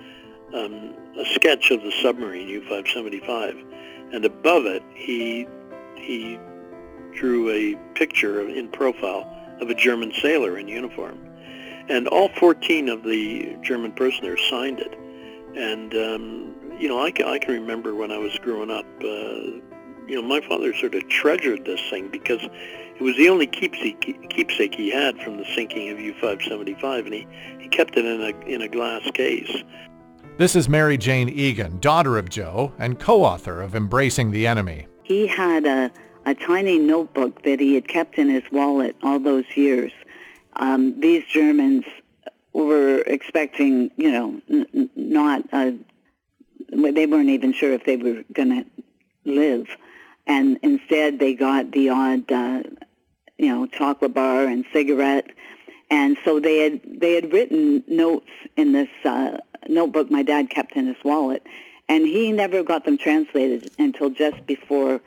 um, 0.55 0.95
a 1.19 1.25
sketch 1.35 1.71
of 1.71 1.83
the 1.83 1.93
submarine 2.03 2.49
U-575, 2.49 4.15
and 4.15 4.25
above 4.25 4.67
it 4.67 4.83
he 4.95 5.47
he 5.97 6.39
drew 7.15 7.51
a 7.51 7.77
picture 7.95 8.41
of, 8.41 8.49
in 8.49 8.69
profile 8.69 9.29
of 9.61 9.71
a 9.71 9.75
German 9.75 10.13
sailor 10.21 10.59
in 10.59 10.69
uniform, 10.69 11.19
and 11.89 12.09
all 12.09 12.29
14 12.37 12.89
of 12.89 13.03
the 13.03 13.57
German 13.63 13.93
prisoners 13.93 14.41
signed 14.51 14.81
it. 14.81 14.99
And 15.57 15.95
um, 15.95 16.55
you 16.79 16.89
know, 16.89 17.03
I 17.03 17.11
can, 17.11 17.27
I 17.27 17.39
can 17.39 17.55
remember 17.55 17.95
when 17.95 18.11
I 18.11 18.19
was 18.19 18.39
growing 18.39 18.71
up. 18.71 18.87
Uh, 19.03 19.61
you 20.09 20.21
know, 20.21 20.23
my 20.23 20.41
father 20.47 20.75
sort 20.75 20.95
of 20.95 21.09
treasured 21.09 21.65
this 21.65 21.81
thing 21.91 22.09
because 22.09 22.43
it 22.43 23.03
was 23.03 23.17
the 23.17 23.29
only 23.29 23.47
keepsake, 23.47 24.01
keepsake 24.31 24.75
he 24.75 24.91
had 24.91 25.19
from 25.19 25.39
the 25.39 25.45
sinking 25.55 25.91
of 25.91 25.99
U-575, 25.99 27.05
and 27.07 27.15
he, 27.15 27.27
he 27.59 27.69
kept 27.69 27.97
it 27.97 28.05
in 28.05 28.21
a 28.21 28.39
in 28.47 28.63
a 28.63 28.69
glass 28.69 29.03
case. 29.13 29.63
This 30.39 30.57
is 30.57 30.69
Mary 30.69 30.97
Jane 30.97 31.29
Egan, 31.29 31.79
daughter 31.81 32.17
of 32.17 32.31
Joe 32.31 32.73
and 32.79 32.99
co-author 32.99 33.61
of 33.61 33.75
Embracing 33.75 34.31
the 34.31 34.47
Enemy. 34.47 34.87
He 35.03 35.27
had 35.27 35.67
a, 35.67 35.91
a 36.25 36.35
tiny 36.35 36.79
notebook 36.79 37.43
that 37.43 37.61
he 37.61 37.75
had 37.75 37.87
kept 37.87 38.17
in 38.17 38.31
his 38.31 38.43
wallet 38.51 38.97
all 39.03 39.21
those 39.21 39.45
years. 39.55 39.93
Um, 40.57 40.99
these 41.01 41.25
Germans 41.27 41.85
were 42.55 43.03
expecting, 43.07 43.91
you 43.97 44.11
know, 44.11 44.41
n- 44.51 44.91
not, 44.97 45.43
uh, 45.53 45.73
they 46.71 47.07
weren't 47.07 47.29
even 47.29 47.53
sure 47.53 47.73
if 47.73 47.85
they 47.85 47.97
were 47.97 48.25
going 48.33 48.65
to 48.65 48.65
live. 49.25 49.67
And 50.27 50.59
instead 50.63 51.19
they 51.19 51.35
got 51.35 51.73
the 51.73 51.89
odd, 51.91 52.31
uh, 52.31 52.63
you 53.39 53.49
know, 53.49 53.67
chocolate 53.67 54.15
bar 54.15 54.45
and 54.45 54.65
cigarette. 54.73 55.31
And 55.91 56.17
so 56.25 56.41
they 56.41 56.59
had, 56.59 56.81
they 57.01 57.15
had 57.15 57.33
written 57.33 57.85
notes 57.87 58.31
in 58.57 58.73
this 58.73 58.89
uh, 59.05 59.39
notebook 59.69 60.11
my 60.11 60.23
dad 60.23 60.51
kept 60.51 60.73
in 60.73 60.87
his 60.87 61.03
wallet. 61.05 61.43
And 61.89 62.07
he 62.07 62.33
never 62.33 62.63
got 62.63 62.85
them 62.85 62.97
translated 62.97 63.71
until 63.79 64.11
just 64.11 64.47
before 64.47 65.01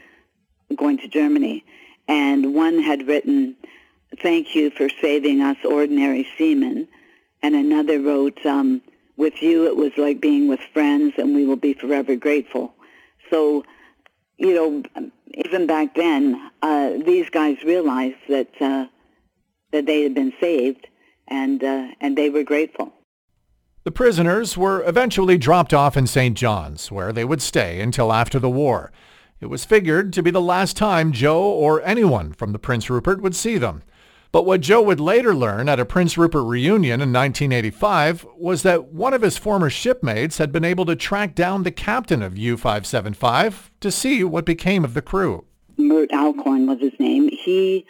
going 0.75 0.97
to 0.99 1.07
Germany. 1.07 1.63
And 2.07 2.53
one 2.53 2.79
had 2.79 3.07
written, 3.07 3.55
thank 4.21 4.55
you 4.55 4.69
for 4.69 4.89
saving 5.01 5.41
us 5.41 5.57
ordinary 5.63 6.27
seamen. 6.37 6.87
And 7.41 7.55
another 7.55 7.99
wrote, 7.99 8.45
um, 8.45 8.81
with 9.17 9.41
you 9.41 9.65
it 9.67 9.75
was 9.75 9.91
like 9.97 10.19
being 10.19 10.47
with 10.47 10.59
friends 10.73 11.13
and 11.17 11.33
we 11.33 11.45
will 11.45 11.55
be 11.55 11.73
forever 11.73 12.15
grateful. 12.15 12.73
So, 13.29 13.63
you 14.37 14.53
know, 14.53 15.11
even 15.33 15.67
back 15.67 15.95
then, 15.95 16.51
uh, 16.61 16.91
these 17.05 17.29
guys 17.29 17.63
realized 17.63 18.17
that, 18.29 18.49
uh, 18.61 18.87
that 19.71 19.85
they 19.85 20.01
had 20.01 20.13
been 20.13 20.33
saved 20.39 20.87
and, 21.27 21.63
uh, 21.63 21.87
and 22.01 22.17
they 22.17 22.29
were 22.29 22.43
grateful. 22.43 22.93
The 23.83 23.91
prisoners 23.91 24.57
were 24.57 24.83
eventually 24.87 25.37
dropped 25.37 25.73
off 25.73 25.95
in 25.95 26.07
St. 26.07 26.35
John's, 26.35 26.91
where 26.91 27.13
they 27.13 27.23
would 27.23 27.41
stay 27.41 27.79
until 27.79 28.11
after 28.11 28.39
the 28.39 28.49
war. 28.49 28.91
It 29.39 29.47
was 29.47 29.63
figured 29.63 30.11
to 30.13 30.23
be 30.23 30.31
the 30.31 30.41
last 30.41 30.75
time 30.75 31.11
Joe 31.11 31.43
or 31.43 31.83
anyone 31.83 32.33
from 32.33 32.51
the 32.51 32.57
Prince 32.59 32.89
Rupert 32.89 33.21
would 33.21 33.35
see 33.35 33.57
them. 33.57 33.83
But 34.35 34.45
what 34.45 34.59
Joe 34.59 34.81
would 34.81 34.99
later 34.99 35.33
learn 35.33 35.69
at 35.69 35.79
a 35.79 35.85
Prince 35.85 36.17
Rupert 36.17 36.43
reunion 36.43 36.99
in 36.99 37.13
1985 37.13 38.25
was 38.35 38.63
that 38.63 38.87
one 38.87 39.13
of 39.13 39.21
his 39.21 39.37
former 39.37 39.69
shipmates 39.69 40.39
had 40.39 40.51
been 40.51 40.65
able 40.65 40.83
to 40.87 40.95
track 40.97 41.35
down 41.35 41.63
the 41.63 41.71
captain 41.71 42.21
of 42.21 42.37
U-575 42.37 43.69
to 43.79 43.89
see 43.89 44.25
what 44.25 44.43
became 44.43 44.83
of 44.83 44.93
the 44.93 45.01
crew. 45.01 45.45
Mert 45.77 46.11
Alcorn 46.11 46.67
was 46.67 46.81
his 46.81 46.91
name. 46.99 47.29
He 47.29 47.85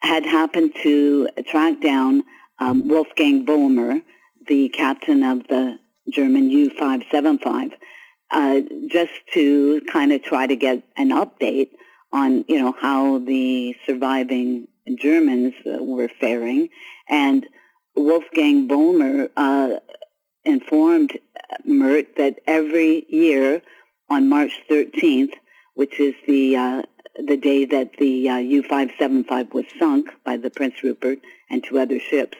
had 0.00 0.26
happened 0.26 0.74
to 0.82 1.28
track 1.46 1.80
down 1.80 2.24
um, 2.58 2.88
Wolfgang 2.88 3.44
Boehmer, 3.44 4.00
the 4.48 4.68
captain 4.70 5.22
of 5.22 5.46
the 5.46 5.78
German 6.10 6.50
U-575, 6.50 7.70
uh, 8.32 8.60
just 8.88 9.12
to 9.34 9.80
kind 9.92 10.10
of 10.10 10.24
try 10.24 10.48
to 10.48 10.56
get 10.56 10.82
an 10.96 11.10
update 11.10 11.68
on, 12.12 12.44
you 12.48 12.58
know, 12.60 12.74
how 12.80 13.18
the 13.20 13.76
surviving 13.86 14.66
Germans 14.94 15.54
uh, 15.66 15.82
were 15.82 16.08
faring. 16.08 16.68
And 17.08 17.46
Wolfgang 17.94 18.66
Boehmer 18.66 19.28
uh, 19.36 19.76
informed 20.44 21.18
Mert 21.64 22.16
that 22.16 22.40
every 22.46 23.06
year 23.08 23.62
on 24.08 24.28
March 24.28 24.52
13th, 24.70 25.32
which 25.74 25.98
is 26.00 26.14
the 26.26 26.56
uh, 26.56 26.82
the 27.26 27.36
day 27.36 27.64
that 27.64 27.96
the 27.98 28.28
uh, 28.28 28.36
U-575 28.36 29.54
was 29.54 29.64
sunk 29.78 30.10
by 30.22 30.36
the 30.36 30.50
Prince 30.50 30.82
Rupert 30.82 31.18
and 31.48 31.64
two 31.64 31.78
other 31.78 31.98
ships, 31.98 32.36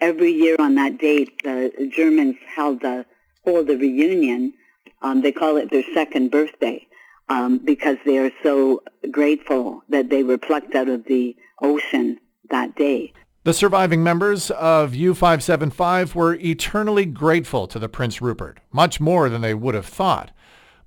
every 0.00 0.30
year 0.32 0.56
on 0.58 0.74
that 0.74 0.98
date, 0.98 1.42
the 1.42 1.90
Germans 1.90 2.36
held 2.54 2.84
a 2.84 3.06
hold 3.44 3.70
a 3.70 3.76
reunion. 3.76 4.52
Um, 5.00 5.22
they 5.22 5.32
call 5.32 5.56
it 5.56 5.70
their 5.70 5.84
second 5.94 6.30
birthday 6.30 6.86
um, 7.28 7.58
because 7.58 7.96
they 8.04 8.18
are 8.18 8.32
so 8.42 8.82
grateful 9.10 9.82
that 9.88 10.10
they 10.10 10.22
were 10.22 10.38
plucked 10.38 10.74
out 10.74 10.88
of 10.88 11.04
the 11.04 11.36
ocean 11.62 12.18
that 12.50 12.74
day. 12.76 13.12
The 13.44 13.54
surviving 13.54 14.02
members 14.02 14.50
of 14.50 14.94
U-575 14.94 16.14
were 16.14 16.34
eternally 16.34 17.06
grateful 17.06 17.66
to 17.68 17.78
the 17.78 17.88
Prince 17.88 18.20
Rupert, 18.20 18.60
much 18.72 19.00
more 19.00 19.28
than 19.28 19.40
they 19.40 19.54
would 19.54 19.74
have 19.74 19.86
thought. 19.86 20.32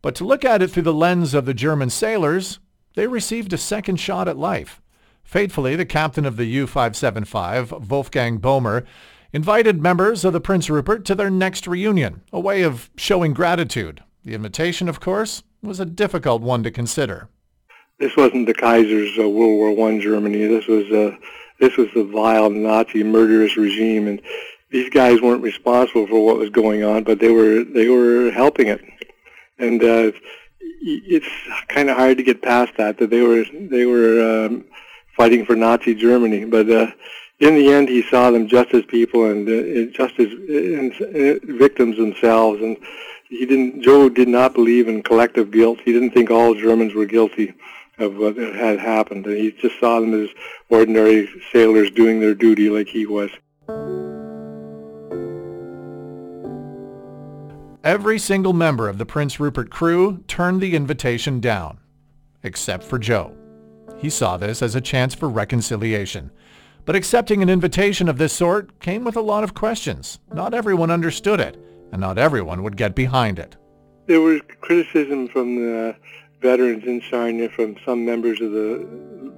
But 0.02 0.16
to 0.16 0.26
look 0.26 0.46
at 0.46 0.62
it 0.62 0.70
through 0.70 0.84
the 0.84 0.94
lens 0.94 1.34
of 1.34 1.46
the 1.46 1.54
German 1.54 1.90
sailors, 1.90 2.60
they 2.96 3.08
received 3.08 3.54
a 3.54 3.58
second 3.58 3.98
shot 3.98 4.28
at 4.28 4.38
life. 4.38 4.82
Fatefully, 5.24 5.76
the 5.76 5.86
captain 5.86 6.26
of 6.26 6.38
the 6.38 6.46
U-575, 6.46 7.88
Wolfgang 7.88 8.38
Boehmer, 8.38 8.84
invited 9.32 9.82
members 9.82 10.26
of 10.26 10.34
the 10.34 10.42
Prince 10.42 10.70
Rupert 10.70 11.06
to 11.06 11.16
their 11.16 11.30
next 11.30 11.68
reunion, 11.68 12.22
a 12.34 12.40
way 12.40 12.64
of 12.64 12.90
showing 12.98 13.34
gratitude. 13.34 14.04
The 14.24 14.34
invitation, 14.34 14.90
of 14.90 15.00
course, 15.00 15.44
was 15.64 15.80
a 15.80 15.86
difficult 15.86 16.42
one 16.42 16.64
to 16.64 16.72
consider. 16.72 17.30
This 18.02 18.18
wasn't 18.18 18.48
the 18.48 18.56
Kaiser's 18.56 19.16
uh, 19.20 19.30
World 19.30 19.58
War 19.60 19.76
One 19.76 20.02
Germany. 20.02 20.48
This 20.48 20.66
was 20.66 20.92
uh, 20.92 21.16
this 21.60 21.78
was 21.78 21.88
the 21.94 22.04
vile 22.04 22.50
Nazi 22.50 23.04
murderous 23.04 23.56
regime, 23.58 24.08
and 24.08 24.20
these 24.72 24.90
guys 24.90 25.22
weren't 25.22 25.44
responsible 25.44 26.08
for 26.08 26.26
what 26.26 26.40
was 26.40 26.50
going 26.50 26.84
on, 26.84 27.04
but 27.04 27.20
they 27.20 27.30
were 27.30 27.64
they 27.64 27.90
were 27.90 28.32
helping 28.32 28.70
it, 28.70 28.82
and 29.60 29.84
uh, 29.84 30.12
it's 30.82 31.30
kind 31.68 31.92
of 31.92 31.96
hard 31.96 32.18
to 32.18 32.24
get 32.24 32.42
past 32.42 32.76
that 32.78 32.98
that 32.98 33.12
they 33.12 33.22
were 33.22 33.46
they 33.54 33.86
were 33.86 34.48
um, 34.48 34.66
fighting 35.16 35.46
for 35.46 35.56
Nazi 35.56 35.94
Germany, 35.94 36.44
but. 36.46 36.70
Uh, 36.70 36.92
in 37.40 37.56
the 37.56 37.74
end, 37.74 37.90
he 37.90 38.04
saw 38.04 38.30
them 38.30 38.48
just 38.48 38.72
as 38.72 38.86
people 38.86 39.26
and 39.26 39.50
uh, 39.50 39.92
just 39.92 40.20
as 40.20 40.28
uh, 40.28 41.40
victims 41.44 41.98
themselves. 41.98 42.62
And 42.62 42.78
he 43.30 43.48
didn't. 43.48 43.82
Joe 43.82 44.10
did 44.10 44.28
not 44.28 44.54
believe 44.54 44.88
in 44.88 45.02
collective 45.02 45.50
guilt. 45.50 45.80
He 45.84 45.92
didn't 45.92 46.12
think 46.12 46.30
all 46.30 46.54
Germans 46.54 46.94
were 46.94 47.08
guilty 47.08 47.56
of 47.98 48.16
what 48.16 48.38
had 48.38 48.80
happened. 48.80 49.26
And 49.26 49.38
he 49.38 49.52
just 49.52 49.80
saw 49.80 50.00
them 50.00 50.14
as 50.24 50.30
ordinary 50.70 51.30
sailors 51.52 51.92
doing 51.92 52.20
their 52.20 52.34
duty 52.34 52.70
like 52.70 52.88
he 52.88 53.06
was. 53.06 53.30
Every 57.84 58.20
single 58.20 58.54
member 58.54 58.88
of 58.88 59.00
the 59.00 59.06
Prince 59.08 59.40
Rupert 59.40 59.72
crew 59.72 60.24
turned 60.28 60.62
the 60.62 60.76
invitation 60.76 61.40
down, 61.40 61.80
except 62.44 62.84
for 62.84 63.00
Joe. 63.00 63.36
He 63.98 64.10
saw 64.10 64.38
this 64.38 64.62
as 64.62 64.76
a 64.76 64.82
chance 64.82 65.16
for 65.16 65.30
reconciliation. 65.30 66.32
But 66.86 66.96
accepting 66.96 67.42
an 67.42 67.50
invitation 67.50 68.08
of 68.08 68.18
this 68.18 68.34
sort 68.34 68.80
came 68.80 69.04
with 69.04 69.16
a 69.16 69.22
lot 69.22 69.44
of 69.44 69.54
questions. 69.54 70.20
Not 70.34 70.54
everyone 70.54 70.92
understood 70.92 71.40
it, 71.40 71.58
and 71.92 72.02
not 72.02 72.18
everyone 72.18 72.64
would 72.64 72.78
get 72.78 72.96
behind 72.96 73.40
it. 73.40 73.56
There 74.08 74.22
was 74.22 74.42
criticism 74.62 75.28
from 75.28 75.56
the 75.56 75.96
veterans 76.42 76.84
in 76.86 77.02
Sarnia, 77.10 77.50
from 77.50 77.76
some 77.86 78.06
members 78.06 78.42
of 78.42 78.52
the, 78.52 78.88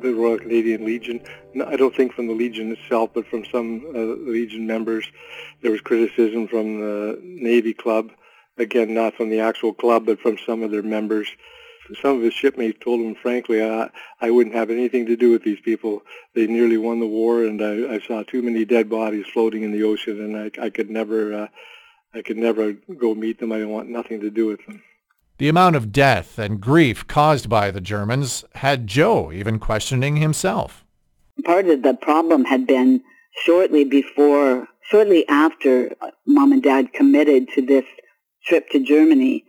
the 0.01 0.13
Royal 0.13 0.39
Canadian 0.39 0.86
Legion. 0.86 1.22
I 1.65 1.75
don't 1.75 1.95
think 1.95 2.13
from 2.13 2.27
the 2.27 2.33
Legion 2.33 2.72
itself, 2.72 3.12
but 3.13 3.27
from 3.27 3.45
some 3.45 3.86
uh, 3.95 4.31
Legion 4.31 4.65
members. 4.65 5.05
There 5.62 5.72
was 5.72 5.81
criticism 5.81 6.48
from 6.48 6.79
the 6.79 7.19
Navy 7.22 7.74
Club. 7.74 8.12
Again, 8.57 8.93
not 8.93 9.15
from 9.15 9.29
the 9.29 9.39
actual 9.39 9.74
club, 9.74 10.05
but 10.05 10.19
from 10.19 10.38
some 10.45 10.62
of 10.62 10.72
their 10.72 10.83
members 10.83 11.27
some 12.01 12.17
of 12.17 12.24
his 12.24 12.33
shipmates 12.33 12.79
told 12.79 13.01
him 13.01 13.15
frankly, 13.15 13.63
I, 13.63 13.89
I 14.22 14.31
wouldn't 14.31 14.55
have 14.55 14.69
anything 14.69 15.05
to 15.07 15.17
do 15.17 15.31
with 15.31 15.43
these 15.43 15.60
people. 15.60 16.03
They 16.33 16.48
nearly 16.48 16.77
won 16.77 17.00
the 17.00 17.07
war, 17.07 17.43
and 17.43 17.62
I, 17.62 17.95
I 17.95 18.00
saw 18.00 18.24
too 18.24 18.41
many 18.41 18.65
dead 18.65 18.89
bodies 18.89 19.25
floating 19.27 19.63
in 19.63 19.72
the 19.72 19.83
ocean, 19.83 20.22
and 20.22 20.38
I, 20.38 20.65
I 20.65 20.69
could 20.69 20.89
never, 20.89 21.33
uh, 21.33 21.48
I 22.13 22.22
could 22.22 22.38
never 22.38 22.74
go 22.74 23.13
meet 23.13 23.39
them. 23.39 23.51
I 23.51 23.65
want 23.65 23.89
nothing 23.89 24.22
to 24.22 24.29
do 24.29 24.48
with 24.48 24.65
them. 24.65 24.81
The 25.43 25.50
amount 25.50 25.75
of 25.75 25.91
death 25.91 26.39
and 26.39 26.62
grief 26.62 27.05
caused 27.05 27.50
by 27.50 27.69
the 27.69 27.81
Germans 27.81 28.45
had 28.55 28.88
Joe 28.88 29.29
even 29.29 29.59
questioning 29.59 30.15
himself. 30.15 30.85
Part 31.43 31.65
of 31.65 31.83
the 31.83 31.95
problem 31.95 32.45
had 32.45 32.65
been 32.65 33.01
shortly 33.43 33.83
before, 33.83 34.69
shortly 34.89 35.27
after 35.27 35.91
mom 36.25 36.53
and 36.53 36.63
dad 36.63 36.93
committed 36.93 37.50
to 37.55 37.62
this 37.62 37.83
trip 38.45 38.69
to 38.69 38.79
Germany, 38.79 39.43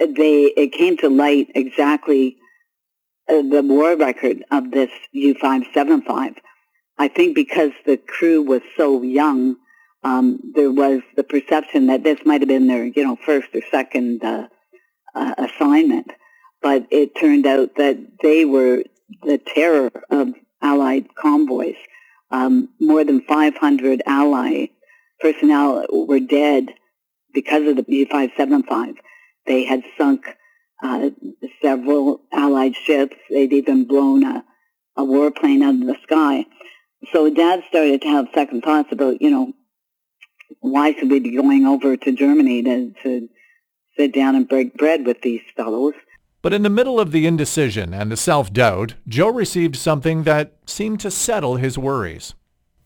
they 0.00 0.52
it 0.56 0.72
came 0.72 0.96
to 0.96 1.08
light 1.08 1.52
exactly 1.54 2.36
uh, 3.28 3.42
the 3.42 3.62
war 3.62 3.94
record 3.94 4.44
of 4.50 4.72
this 4.72 4.90
U-575. 5.12 6.34
I 6.98 7.06
think 7.06 7.36
because 7.36 7.70
the 7.86 7.96
crew 7.96 8.42
was 8.42 8.62
so 8.76 9.02
young, 9.02 9.54
um, 10.02 10.40
there 10.56 10.72
was 10.72 11.00
the 11.14 11.22
perception 11.22 11.86
that 11.86 12.02
this 12.02 12.18
might 12.26 12.40
have 12.40 12.48
been 12.48 12.66
their, 12.66 12.86
you 12.86 13.04
know, 13.04 13.16
first 13.24 13.50
or 13.54 13.62
second 13.70 14.24
uh, 14.24 14.48
uh, 15.14 15.34
assignment. 15.38 16.10
But 16.60 16.86
it 16.90 17.16
turned 17.16 17.46
out 17.46 17.76
that 17.76 17.98
they 18.22 18.44
were 18.44 18.84
the 19.22 19.38
terror 19.38 19.90
of 20.10 20.34
Allied 20.62 21.14
convoys. 21.14 21.76
Um, 22.30 22.68
more 22.80 23.04
than 23.04 23.20
500 23.22 24.02
Allied 24.06 24.70
personnel 25.20 25.86
were 25.90 26.20
dead 26.20 26.68
because 27.34 27.66
of 27.68 27.76
the 27.76 27.84
U-575. 27.88 28.96
They 29.46 29.64
had 29.64 29.82
sunk 29.98 30.26
uh, 30.82 31.10
several 31.60 32.22
Allied 32.32 32.74
ships. 32.76 33.16
They'd 33.28 33.52
even 33.52 33.86
blown 33.86 34.24
a, 34.24 34.44
a 34.96 35.02
warplane 35.02 35.62
out 35.62 35.74
of 35.74 35.86
the 35.86 35.96
sky. 36.02 36.46
So 37.12 37.28
Dad 37.30 37.64
started 37.68 38.02
to 38.02 38.08
have 38.08 38.28
second 38.34 38.62
thoughts 38.62 38.92
about, 38.92 39.20
you 39.20 39.30
know, 39.30 39.52
why 40.60 40.92
should 40.92 41.10
we 41.10 41.18
be 41.18 41.36
going 41.36 41.66
over 41.66 41.96
to 41.96 42.12
Germany 42.12 42.62
to, 42.62 42.92
to 43.02 43.28
sit 43.96 44.12
down 44.14 44.34
and 44.34 44.48
break 44.48 44.76
bread 44.76 45.06
with 45.06 45.22
these 45.22 45.42
fellows? 45.56 45.94
But 46.40 46.52
in 46.52 46.62
the 46.62 46.70
middle 46.70 46.98
of 46.98 47.12
the 47.12 47.26
indecision 47.26 47.94
and 47.94 48.10
the 48.10 48.16
self-doubt, 48.16 48.94
Joe 49.06 49.28
received 49.28 49.76
something 49.76 50.24
that 50.24 50.54
seemed 50.66 51.00
to 51.00 51.10
settle 51.10 51.56
his 51.56 51.78
worries. 51.78 52.34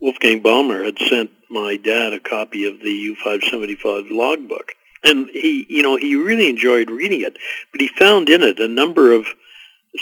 Wolfgang 0.00 0.40
Boehmer 0.40 0.84
had 0.84 0.98
sent 0.98 1.30
my 1.50 1.76
dad 1.76 2.12
a 2.12 2.20
copy 2.20 2.66
of 2.66 2.80
the 2.80 2.90
U-575 2.90 4.10
logbook. 4.10 4.72
And 5.04 5.28
he, 5.30 5.66
you 5.68 5.82
know, 5.82 5.96
he 5.96 6.16
really 6.16 6.50
enjoyed 6.50 6.90
reading 6.90 7.22
it, 7.22 7.38
but 7.72 7.80
he 7.80 7.88
found 7.88 8.28
in 8.28 8.42
it 8.42 8.58
a 8.58 8.68
number 8.68 9.12
of 9.12 9.26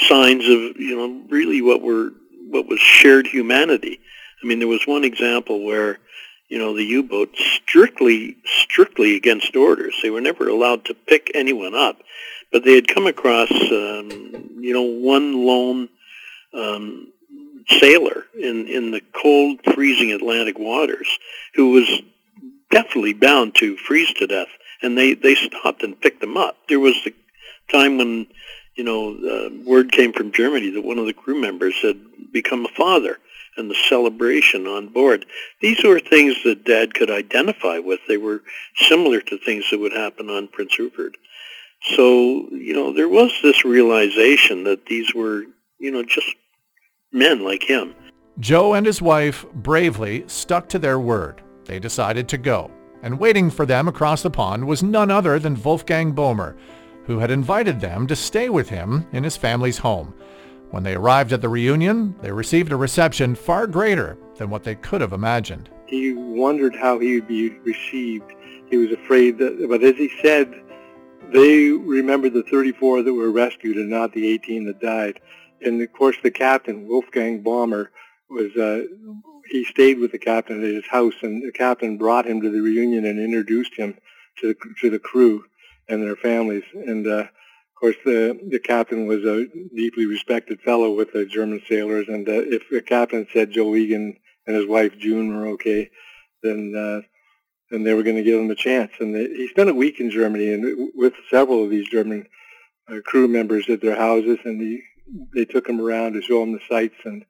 signs 0.08 0.44
of, 0.44 0.76
you 0.80 0.96
know, 0.96 1.22
really 1.28 1.60
what 1.60 1.82
were 1.82 2.10
what 2.48 2.66
was 2.68 2.80
shared 2.80 3.26
humanity. 3.26 4.00
I 4.42 4.46
mean, 4.46 4.58
there 4.58 4.68
was 4.68 4.86
one 4.86 5.04
example 5.04 5.64
where, 5.64 5.98
you 6.48 6.58
know, 6.58 6.74
the 6.74 6.84
U-boat 6.84 7.34
strictly 7.36 8.36
strictly 8.44 9.16
against 9.16 9.56
orders. 9.56 9.98
They 10.02 10.10
were 10.10 10.20
never 10.20 10.48
allowed 10.48 10.84
to 10.86 10.94
pick 10.94 11.30
anyone 11.34 11.74
up, 11.74 11.98
but 12.52 12.64
they 12.64 12.74
had 12.74 12.88
come 12.88 13.06
across, 13.06 13.50
um, 13.50 14.08
you 14.58 14.72
know, 14.72 14.82
one 14.82 15.44
lone 15.44 15.88
um, 16.52 17.12
sailor 17.68 18.24
in 18.38 18.66
in 18.68 18.90
the 18.90 19.00
cold, 19.12 19.60
freezing 19.74 20.12
Atlantic 20.12 20.58
waters 20.58 21.18
who 21.54 21.70
was 21.70 22.02
definitely 22.70 23.14
bound 23.14 23.54
to 23.56 23.76
freeze 23.76 24.12
to 24.14 24.26
death, 24.26 24.48
and 24.82 24.96
they 24.98 25.14
they 25.14 25.34
stopped 25.34 25.82
and 25.82 26.00
picked 26.00 26.20
them 26.20 26.36
up. 26.36 26.56
There 26.68 26.80
was 26.80 26.94
the 27.04 27.14
time 27.70 27.98
when 27.98 28.26
you 28.74 28.84
know 28.84 29.16
uh, 29.16 29.50
word 29.64 29.92
came 29.92 30.12
from 30.12 30.32
Germany 30.32 30.70
that 30.70 30.82
one 30.84 30.98
of 30.98 31.06
the 31.06 31.12
crew 31.12 31.40
members 31.40 31.74
had 31.80 31.98
become 32.32 32.66
a 32.66 32.76
father, 32.76 33.18
and 33.56 33.70
the 33.70 33.76
celebration 33.88 34.66
on 34.66 34.88
board. 34.88 35.26
These 35.60 35.82
were 35.84 36.00
things 36.00 36.36
that 36.44 36.64
Dad 36.64 36.94
could 36.94 37.10
identify 37.10 37.78
with. 37.78 38.00
They 38.08 38.16
were 38.16 38.42
similar 38.76 39.20
to 39.22 39.38
things 39.38 39.64
that 39.70 39.78
would 39.78 39.92
happen 39.92 40.30
on 40.30 40.48
Prince 40.48 40.78
Rupert. 40.78 41.16
So 41.96 42.48
you 42.50 42.72
know 42.72 42.92
there 42.92 43.08
was 43.08 43.32
this 43.42 43.64
realization 43.64 44.64
that 44.64 44.86
these 44.86 45.14
were 45.14 45.44
you 45.78 45.90
know 45.90 46.02
just 46.02 46.34
men 47.12 47.44
like 47.44 47.62
him. 47.62 47.94
Joe 48.40 48.74
and 48.74 48.86
his 48.86 49.00
wife 49.00 49.46
bravely 49.54 50.24
stuck 50.26 50.68
to 50.70 50.78
their 50.78 50.98
word. 50.98 51.42
They 51.66 51.78
decided 51.78 52.28
to 52.28 52.38
go, 52.38 52.70
and 53.02 53.18
waiting 53.18 53.50
for 53.50 53.66
them 53.66 53.86
across 53.86 54.22
the 54.22 54.30
pond 54.30 54.66
was 54.66 54.82
none 54.82 55.10
other 55.10 55.38
than 55.38 55.62
Wolfgang 55.62 56.12
Boehmer, 56.12 56.56
who 57.06 57.18
had 57.18 57.30
invited 57.30 57.80
them 57.80 58.06
to 58.06 58.16
stay 58.16 58.48
with 58.48 58.68
him 58.68 59.06
in 59.12 59.22
his 59.22 59.36
family's 59.36 59.78
home. 59.78 60.14
When 60.74 60.82
they 60.82 60.96
arrived 60.96 61.32
at 61.32 61.40
the 61.40 61.48
reunion, 61.48 62.16
they 62.20 62.32
received 62.32 62.72
a 62.72 62.76
reception 62.76 63.36
far 63.36 63.66
greater 63.66 64.18
than 64.36 64.50
what 64.50 64.64
they 64.64 64.74
could 64.74 65.00
have 65.00 65.12
imagined. 65.12 65.70
He 65.86 66.12
wondered 66.14 66.74
how 66.74 66.98
he 66.98 67.14
would 67.14 67.28
be 67.28 67.50
received. 67.60 68.32
He 68.68 68.76
was 68.76 68.90
afraid 68.90 69.38
that, 69.38 69.68
but 69.68 69.84
as 69.84 69.96
he 69.96 70.10
said, 70.20 70.52
they 71.32 71.68
remembered 71.70 72.34
the 72.34 72.42
34 72.42 73.04
that 73.04 73.14
were 73.14 73.30
rescued 73.30 73.76
and 73.76 73.88
not 73.88 74.12
the 74.12 74.26
18 74.26 74.64
that 74.66 74.80
died 74.80 75.20
and 75.64 75.80
of 75.80 75.92
course 75.92 76.16
the 76.22 76.30
captain 76.30 76.86
Wolfgang 76.86 77.42
Boehmer 77.42 77.90
was 78.28 78.54
uh, 78.56 78.82
he 79.50 79.64
stayed 79.64 79.98
with 79.98 80.12
the 80.12 80.18
captain 80.18 80.64
at 80.64 80.74
his 80.74 80.86
house, 80.86 81.14
and 81.22 81.42
the 81.42 81.52
captain 81.52 81.98
brought 81.98 82.26
him 82.26 82.40
to 82.40 82.50
the 82.50 82.60
reunion 82.60 83.04
and 83.04 83.18
introduced 83.18 83.74
him 83.74 83.94
to 84.40 84.48
the 84.48 84.56
to 84.80 84.90
the 84.90 84.98
crew 84.98 85.44
and 85.88 86.02
their 86.02 86.16
families. 86.16 86.64
And 86.72 87.06
uh, 87.06 87.24
course, 87.84 87.96
the 88.04 88.40
the 88.48 88.58
captain 88.58 89.06
was 89.06 89.24
a 89.24 89.46
deeply 89.76 90.06
respected 90.06 90.58
fellow 90.62 90.94
with 90.94 91.12
the 91.12 91.26
German 91.26 91.60
sailors. 91.68 92.06
And 92.08 92.26
uh, 92.26 92.32
if 92.32 92.62
the 92.70 92.80
captain 92.80 93.26
said 93.30 93.50
Joe 93.50 93.74
Egan 93.76 94.16
and 94.46 94.56
his 94.56 94.66
wife 94.66 94.96
June 94.98 95.36
were 95.36 95.48
okay, 95.48 95.90
then 96.42 96.74
uh, 96.74 97.06
then 97.70 97.82
they 97.84 97.92
were 97.92 98.02
going 98.02 98.16
to 98.16 98.22
give 98.22 98.40
him 98.40 98.50
a 98.50 98.54
chance. 98.54 98.92
And 99.00 99.14
they, 99.14 99.26
he 99.26 99.48
spent 99.48 99.68
a 99.68 99.74
week 99.74 100.00
in 100.00 100.10
Germany 100.10 100.54
and 100.54 100.92
with 100.94 101.12
several 101.30 101.62
of 101.62 101.68
these 101.68 101.88
German 101.90 102.26
uh, 102.90 103.00
crew 103.04 103.28
members 103.28 103.68
at 103.68 103.82
their 103.82 103.96
houses, 103.96 104.38
and 104.46 104.60
he 104.60 104.82
they 105.34 105.44
took 105.44 105.68
him 105.68 105.78
around 105.78 106.14
to 106.14 106.22
show 106.22 106.42
him 106.42 106.52
the 106.52 106.60
sights 106.66 106.96
and 107.04 107.26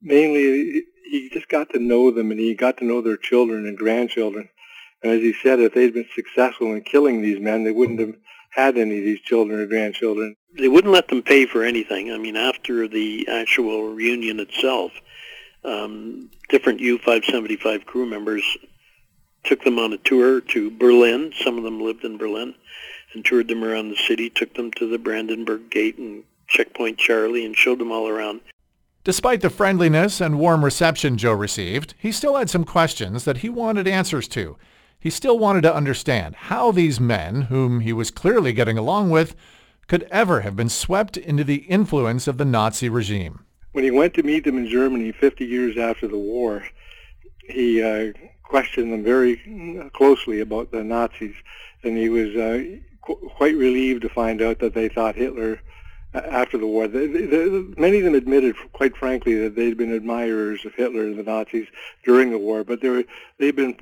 mainly 0.00 0.84
he 1.04 1.28
just 1.30 1.48
got 1.50 1.68
to 1.70 1.78
know 1.78 2.10
them 2.10 2.30
and 2.30 2.40
he 2.40 2.54
got 2.54 2.78
to 2.78 2.86
know 2.86 3.02
their 3.02 3.18
children 3.18 3.66
and 3.66 3.76
grandchildren. 3.76 4.48
And 5.02 5.12
as 5.12 5.20
he 5.20 5.34
said, 5.42 5.60
if 5.60 5.74
they'd 5.74 5.92
been 5.92 6.08
successful 6.14 6.72
in 6.72 6.82
killing 6.82 7.20
these 7.20 7.40
men, 7.40 7.64
they 7.64 7.72
wouldn't 7.72 8.00
have 8.00 8.14
had 8.50 8.76
any 8.76 8.98
of 8.98 9.04
these 9.04 9.20
children 9.20 9.60
or 9.60 9.66
grandchildren. 9.66 10.36
They 10.58 10.68
wouldn't 10.68 10.92
let 10.92 11.08
them 11.08 11.22
pay 11.22 11.46
for 11.46 11.62
anything. 11.62 12.12
I 12.12 12.18
mean, 12.18 12.36
after 12.36 12.88
the 12.88 13.26
actual 13.28 13.94
reunion 13.94 14.40
itself, 14.40 14.92
um, 15.64 16.30
different 16.48 16.80
U-575 16.80 17.86
crew 17.86 18.06
members 18.06 18.44
took 19.44 19.62
them 19.62 19.78
on 19.78 19.92
a 19.92 19.98
tour 19.98 20.40
to 20.40 20.70
Berlin. 20.70 21.32
Some 21.42 21.56
of 21.56 21.64
them 21.64 21.80
lived 21.80 22.04
in 22.04 22.18
Berlin 22.18 22.54
and 23.14 23.24
toured 23.24 23.48
them 23.48 23.64
around 23.64 23.88
the 23.88 23.96
city, 23.96 24.30
took 24.30 24.54
them 24.54 24.70
to 24.72 24.88
the 24.88 24.98
Brandenburg 24.98 25.70
Gate 25.70 25.98
and 25.98 26.24
Checkpoint 26.48 26.98
Charlie 26.98 27.44
and 27.44 27.56
showed 27.56 27.78
them 27.78 27.92
all 27.92 28.08
around. 28.08 28.40
Despite 29.02 29.40
the 29.40 29.48
friendliness 29.48 30.20
and 30.20 30.38
warm 30.38 30.64
reception 30.64 31.16
Joe 31.16 31.32
received, 31.32 31.94
he 31.98 32.12
still 32.12 32.36
had 32.36 32.50
some 32.50 32.64
questions 32.64 33.24
that 33.24 33.38
he 33.38 33.48
wanted 33.48 33.88
answers 33.88 34.28
to. 34.28 34.56
He 35.00 35.08
still 35.08 35.38
wanted 35.38 35.62
to 35.62 35.74
understand 35.74 36.36
how 36.36 36.72
these 36.72 37.00
men, 37.00 37.42
whom 37.42 37.80
he 37.80 37.92
was 37.92 38.10
clearly 38.10 38.52
getting 38.52 38.76
along 38.76 39.08
with, 39.08 39.34
could 39.88 40.06
ever 40.10 40.42
have 40.42 40.54
been 40.54 40.68
swept 40.68 41.16
into 41.16 41.42
the 41.42 41.64
influence 41.68 42.28
of 42.28 42.36
the 42.36 42.44
Nazi 42.44 42.90
regime. 42.90 43.44
When 43.72 43.82
he 43.82 43.90
went 43.90 44.12
to 44.14 44.22
meet 44.22 44.44
them 44.44 44.58
in 44.58 44.68
Germany 44.68 45.10
50 45.12 45.44
years 45.44 45.78
after 45.78 46.06
the 46.06 46.18
war, 46.18 46.64
he 47.48 47.82
uh, 47.82 48.12
questioned 48.42 48.92
them 48.92 49.02
very 49.02 49.90
closely 49.94 50.40
about 50.40 50.70
the 50.70 50.84
Nazis, 50.84 51.34
and 51.82 51.96
he 51.96 52.10
was 52.10 52.36
uh, 52.36 52.62
qu- 53.00 53.30
quite 53.36 53.56
relieved 53.56 54.02
to 54.02 54.08
find 54.10 54.42
out 54.42 54.58
that 54.58 54.74
they 54.74 54.88
thought 54.88 55.14
Hitler 55.14 55.60
after 56.12 56.58
the 56.58 56.66
war. 56.66 56.88
The, 56.88 57.06
the, 57.06 57.26
the, 57.26 57.74
many 57.78 57.98
of 57.98 58.04
them 58.04 58.14
admitted, 58.14 58.56
quite 58.72 58.96
frankly, 58.96 59.34
that 59.40 59.56
they'd 59.56 59.78
been 59.78 59.92
admirers 59.92 60.66
of 60.66 60.74
Hitler 60.74 61.02
and 61.02 61.18
the 61.18 61.22
Nazis 61.22 61.68
during 62.04 62.30
the 62.30 62.38
war, 62.38 62.64
but 62.64 62.80
they 62.82 62.88
were, 62.90 63.04
they'd 63.38 63.56
been 63.56 63.76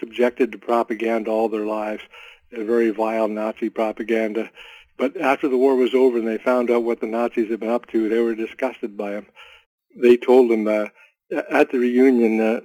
subjected 0.00 0.52
to 0.52 0.58
propaganda 0.58 1.30
all 1.30 1.48
their 1.48 1.66
lives, 1.66 2.02
very 2.52 2.90
vile 2.90 3.28
Nazi 3.28 3.68
propaganda. 3.70 4.50
But 4.98 5.16
after 5.16 5.48
the 5.48 5.56
war 5.56 5.74
was 5.76 5.94
over 5.94 6.18
and 6.18 6.28
they 6.28 6.38
found 6.38 6.70
out 6.70 6.84
what 6.84 7.00
the 7.00 7.06
Nazis 7.06 7.50
had 7.50 7.60
been 7.60 7.70
up 7.70 7.86
to, 7.88 8.08
they 8.08 8.20
were 8.20 8.34
disgusted 8.34 8.96
by 8.96 9.12
him. 9.12 9.26
They 9.96 10.16
told 10.16 10.50
him 10.50 10.66
uh, 10.68 10.86
at 11.50 11.70
the 11.70 11.78
reunion, 11.78 12.40
uh, 12.40 12.60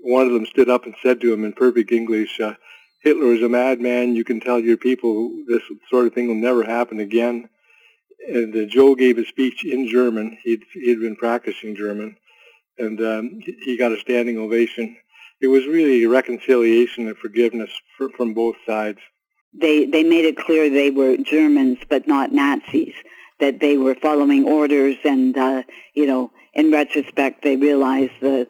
one 0.00 0.26
of 0.26 0.32
them 0.32 0.46
stood 0.46 0.70
up 0.70 0.84
and 0.84 0.94
said 1.02 1.20
to 1.20 1.32
him 1.32 1.44
in 1.44 1.52
perfect 1.52 1.92
English, 1.92 2.40
uh, 2.40 2.54
Hitler 3.02 3.34
is 3.34 3.42
a 3.42 3.48
madman. 3.48 4.14
You 4.14 4.24
can 4.24 4.40
tell 4.40 4.60
your 4.60 4.76
people 4.76 5.44
this 5.46 5.62
sort 5.90 6.06
of 6.06 6.14
thing 6.14 6.28
will 6.28 6.34
never 6.34 6.64
happen 6.64 7.00
again 7.00 7.48
and 8.28 8.54
uh, 8.54 8.64
Joe 8.66 8.94
gave 8.94 9.18
a 9.18 9.24
speech 9.24 9.64
in 9.64 9.88
German. 9.88 10.38
He'd 10.42 10.64
he'd 10.72 11.00
been 11.00 11.16
practicing 11.16 11.76
German, 11.76 12.16
and 12.78 13.00
um, 13.00 13.40
he 13.62 13.76
got 13.76 13.92
a 13.92 14.00
standing 14.00 14.38
ovation. 14.38 14.96
It 15.40 15.48
was 15.48 15.66
really 15.66 16.06
reconciliation 16.06 17.08
and 17.08 17.16
forgiveness 17.16 17.70
for, 17.96 18.10
from 18.10 18.34
both 18.34 18.56
sides. 18.66 18.98
They 19.52 19.86
they 19.86 20.04
made 20.04 20.24
it 20.24 20.36
clear 20.36 20.70
they 20.70 20.90
were 20.90 21.16
Germans, 21.16 21.78
but 21.88 22.06
not 22.06 22.32
Nazis. 22.32 22.94
That 23.40 23.58
they 23.60 23.78
were 23.78 23.94
following 23.94 24.46
orders, 24.46 24.96
and 25.02 25.36
uh, 25.36 25.62
you 25.94 26.06
know, 26.06 26.30
in 26.54 26.70
retrospect, 26.70 27.42
they 27.42 27.56
realized 27.56 28.12
the 28.20 28.46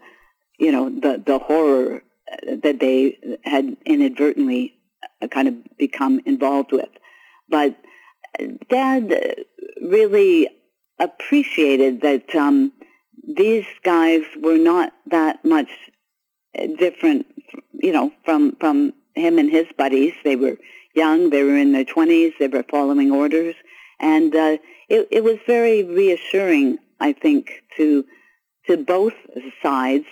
you 0.58 0.72
know 0.72 0.90
the 0.90 1.22
the 1.24 1.38
horror 1.38 2.02
that 2.46 2.80
they 2.80 3.18
had 3.44 3.76
inadvertently 3.86 4.74
uh, 5.22 5.28
kind 5.28 5.48
of 5.48 5.54
become 5.78 6.20
involved 6.26 6.72
with, 6.72 6.90
but 7.48 7.76
Dad 8.68 9.12
really 9.80 10.48
appreciated 10.98 12.02
that 12.02 12.34
um, 12.34 12.72
these 13.36 13.66
guys 13.82 14.22
were 14.40 14.58
not 14.58 14.92
that 15.06 15.44
much 15.44 15.70
different, 16.78 17.26
you 17.72 17.92
know, 17.92 18.12
from 18.24 18.56
from 18.60 18.92
him 19.14 19.38
and 19.38 19.50
his 19.50 19.66
buddies. 19.76 20.14
They 20.24 20.36
were 20.36 20.56
young. 20.94 21.30
They 21.30 21.42
were 21.42 21.56
in 21.56 21.72
their 21.72 21.84
twenties. 21.84 22.32
They 22.38 22.48
were 22.48 22.64
following 22.64 23.10
orders, 23.10 23.54
and 23.98 24.34
uh, 24.34 24.58
it, 24.88 25.08
it 25.10 25.24
was 25.24 25.38
very 25.46 25.84
reassuring, 25.84 26.78
I 27.00 27.12
think, 27.12 27.62
to 27.76 28.04
to 28.66 28.76
both 28.76 29.14
sides 29.62 30.06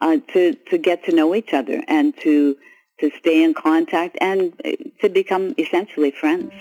uh, 0.00 0.18
to 0.32 0.54
to 0.70 0.78
get 0.78 1.04
to 1.04 1.14
know 1.14 1.34
each 1.34 1.52
other 1.52 1.82
and 1.88 2.16
to 2.20 2.56
to 3.00 3.10
stay 3.18 3.42
in 3.42 3.54
contact 3.54 4.16
and 4.20 4.52
to 5.00 5.08
become 5.08 5.54
essentially 5.58 6.10
friends. 6.10 6.52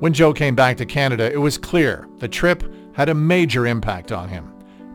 When 0.00 0.14
Joe 0.14 0.32
came 0.32 0.54
back 0.54 0.78
to 0.78 0.86
Canada, 0.86 1.30
it 1.30 1.40
was 1.40 1.58
clear 1.58 2.08
the 2.18 2.28
trip 2.28 2.64
had 2.94 3.10
a 3.10 3.14
major 3.14 3.66
impact 3.66 4.12
on 4.12 4.30
him. 4.30 4.49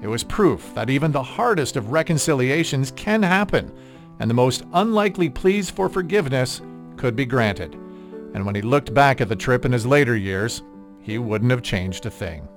It 0.06 0.10
was 0.10 0.24
proof 0.24 0.72
that 0.76 0.91
even 0.91 1.12
the 1.12 1.24
hardest 1.24 1.76
of 1.76 1.91
reconciliations 1.91 2.91
can 2.91 3.24
happen, 3.24 3.72
and 4.20 4.30
the 4.30 4.36
most 4.36 4.63
unlikely 4.72 5.32
pleas 5.32 5.72
for 5.72 5.89
forgiveness 5.89 6.62
could 6.96 7.15
be 7.15 7.26
granted. 7.26 7.74
And 8.36 8.46
when 8.46 8.54
he 8.54 8.62
looked 8.62 8.94
back 8.94 9.20
at 9.20 9.30
the 9.30 9.36
trip 9.36 9.65
in 9.65 9.72
his 9.72 9.84
later 9.84 10.15
years, 10.15 10.62
he 11.02 11.18
wouldn't 11.18 11.50
have 11.50 11.63
changed 11.63 12.06
a 12.06 12.12
thing. 12.12 12.48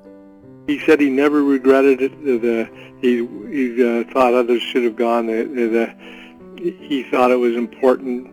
He 0.67 0.79
said 0.81 1.01
he 1.01 1.09
never 1.09 1.43
regretted 1.43 2.03
it. 2.03 2.23
The, 2.23 2.37
the 2.37 2.71
he 3.01 3.27
he 3.51 3.83
uh, 3.83 4.05
thought 4.13 4.35
others 4.35 4.61
should 4.61 4.85
have 4.85 4.97
gone. 4.97 5.29
The, 5.29 5.45
the, 5.45 6.75
he 6.87 7.03
thought 7.05 7.31
it 7.31 7.37
was 7.37 7.57
important. 7.57 8.29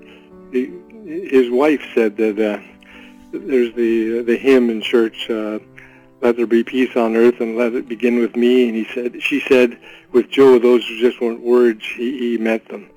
He, 0.51 0.73
his 1.05 1.49
wife 1.49 1.81
said 1.93 2.17
that 2.17 2.37
uh, 2.37 2.59
there's 3.31 3.73
the 3.75 4.23
the 4.23 4.35
hymn 4.35 4.69
in 4.69 4.81
church. 4.81 5.29
Uh, 5.29 5.59
let 6.25 6.37
there 6.37 6.47
be 6.47 6.63
peace 6.63 6.95
on 6.95 7.15
earth 7.15 7.39
and 7.39 7.55
let 7.55 7.75
it 7.75 7.87
begin 7.87 8.19
with 8.19 8.35
me. 8.35 8.67
And 8.67 8.75
he 8.75 8.85
said, 8.93 9.21
she 9.21 9.39
said, 9.41 9.77
with 10.11 10.29
Joe, 10.29 10.57
those 10.57 10.83
just 10.85 11.21
weren't 11.21 11.41
words. 11.41 11.85
He, 11.85 12.17
he 12.17 12.37
meant 12.39 12.67
them. 12.67 12.89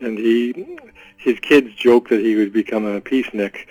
And 0.00 0.16
he, 0.16 0.78
his 1.18 1.38
kids 1.40 1.74
joked 1.74 2.08
that 2.08 2.20
he 2.20 2.34
would 2.34 2.52
become 2.52 2.86
a 2.86 3.00
peacenik, 3.00 3.66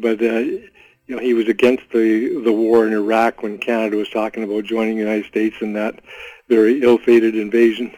but 0.00 0.22
uh, 0.22 0.38
you 0.38 0.70
know 1.08 1.18
he 1.18 1.34
was 1.34 1.48
against 1.48 1.90
the 1.90 2.40
the 2.42 2.52
war 2.52 2.86
in 2.86 2.92
Iraq 2.92 3.42
when 3.42 3.58
Canada 3.58 3.96
was 3.96 4.08
talking 4.08 4.44
about 4.44 4.64
joining 4.64 4.94
the 4.94 5.02
United 5.02 5.26
States 5.26 5.56
in 5.60 5.74
that 5.74 6.00
very 6.48 6.82
ill-fated 6.82 7.34
invasion. 7.36 7.94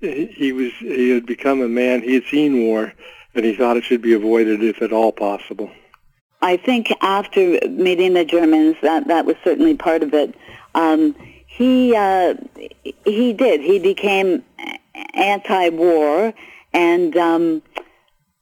He 0.00 0.52
was 0.52 0.72
he 0.78 1.10
had 1.10 1.26
become 1.26 1.60
a 1.60 1.68
man. 1.68 2.02
He 2.02 2.14
had 2.14 2.24
seen 2.24 2.62
war, 2.62 2.92
and 3.34 3.44
he 3.44 3.56
thought 3.56 3.76
it 3.76 3.84
should 3.84 4.02
be 4.02 4.14
avoided 4.14 4.62
if 4.62 4.80
at 4.80 4.92
all 4.92 5.10
possible. 5.10 5.70
I 6.40 6.56
think 6.56 6.92
after 7.00 7.58
meeting 7.68 8.14
the 8.14 8.24
Germans, 8.24 8.76
that 8.82 9.08
that 9.08 9.26
was 9.26 9.36
certainly 9.42 9.74
part 9.74 10.02
of 10.02 10.14
it. 10.14 10.34
Um, 10.74 11.16
he 11.46 11.96
uh, 11.96 12.34
he 13.04 13.32
did. 13.32 13.60
He 13.60 13.78
became 13.80 14.44
anti-war, 15.14 16.32
and 16.72 17.16
um, 17.16 17.62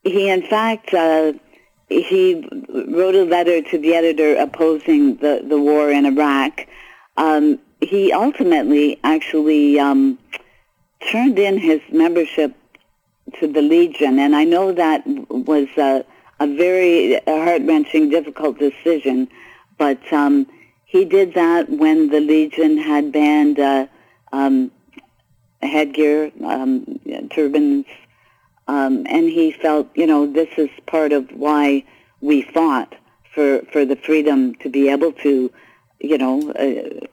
he, 0.02 0.28
in 0.28 0.42
fact, 0.42 0.92
uh, 0.92 1.32
he 1.88 2.46
wrote 2.68 3.14
a 3.14 3.24
letter 3.24 3.62
to 3.62 3.78
the 3.78 3.94
editor 3.94 4.36
opposing 4.36 5.16
the 5.16 5.42
the 5.48 5.58
war 5.58 5.90
in 5.90 6.04
Iraq. 6.04 6.66
Um, 7.16 7.58
he 7.80 8.12
ultimately 8.12 9.00
actually 9.04 9.80
um, 9.80 10.18
turned 11.10 11.38
in 11.38 11.56
his 11.58 11.80
membership 11.90 12.54
to 13.40 13.50
the 13.50 13.62
Legion, 13.62 14.18
and 14.18 14.36
I 14.36 14.44
know 14.44 14.72
that 14.72 15.02
was. 15.30 15.68
Uh, 15.78 16.02
a 16.38 16.46
very 16.46 17.20
heart-wrenching, 17.26 18.10
difficult 18.10 18.58
decision. 18.58 19.28
But 19.78 20.00
um, 20.12 20.46
he 20.84 21.04
did 21.04 21.34
that 21.34 21.68
when 21.68 22.08
the 22.10 22.20
Legion 22.20 22.78
had 22.78 23.12
banned 23.12 23.58
uh, 23.58 23.86
um, 24.32 24.70
headgear, 25.62 26.30
um, 26.44 27.00
turbans, 27.30 27.86
um, 28.68 29.06
and 29.08 29.28
he 29.28 29.52
felt, 29.52 29.88
you 29.94 30.06
know, 30.06 30.30
this 30.30 30.48
is 30.56 30.70
part 30.86 31.12
of 31.12 31.30
why 31.30 31.84
we 32.20 32.42
fought 32.42 32.94
for 33.34 33.60
for 33.72 33.84
the 33.84 33.96
freedom 33.96 34.54
to 34.56 34.68
be 34.68 34.88
able 34.88 35.12
to, 35.12 35.52
you 36.00 36.18
know, 36.18 36.50
uh, 36.52 37.06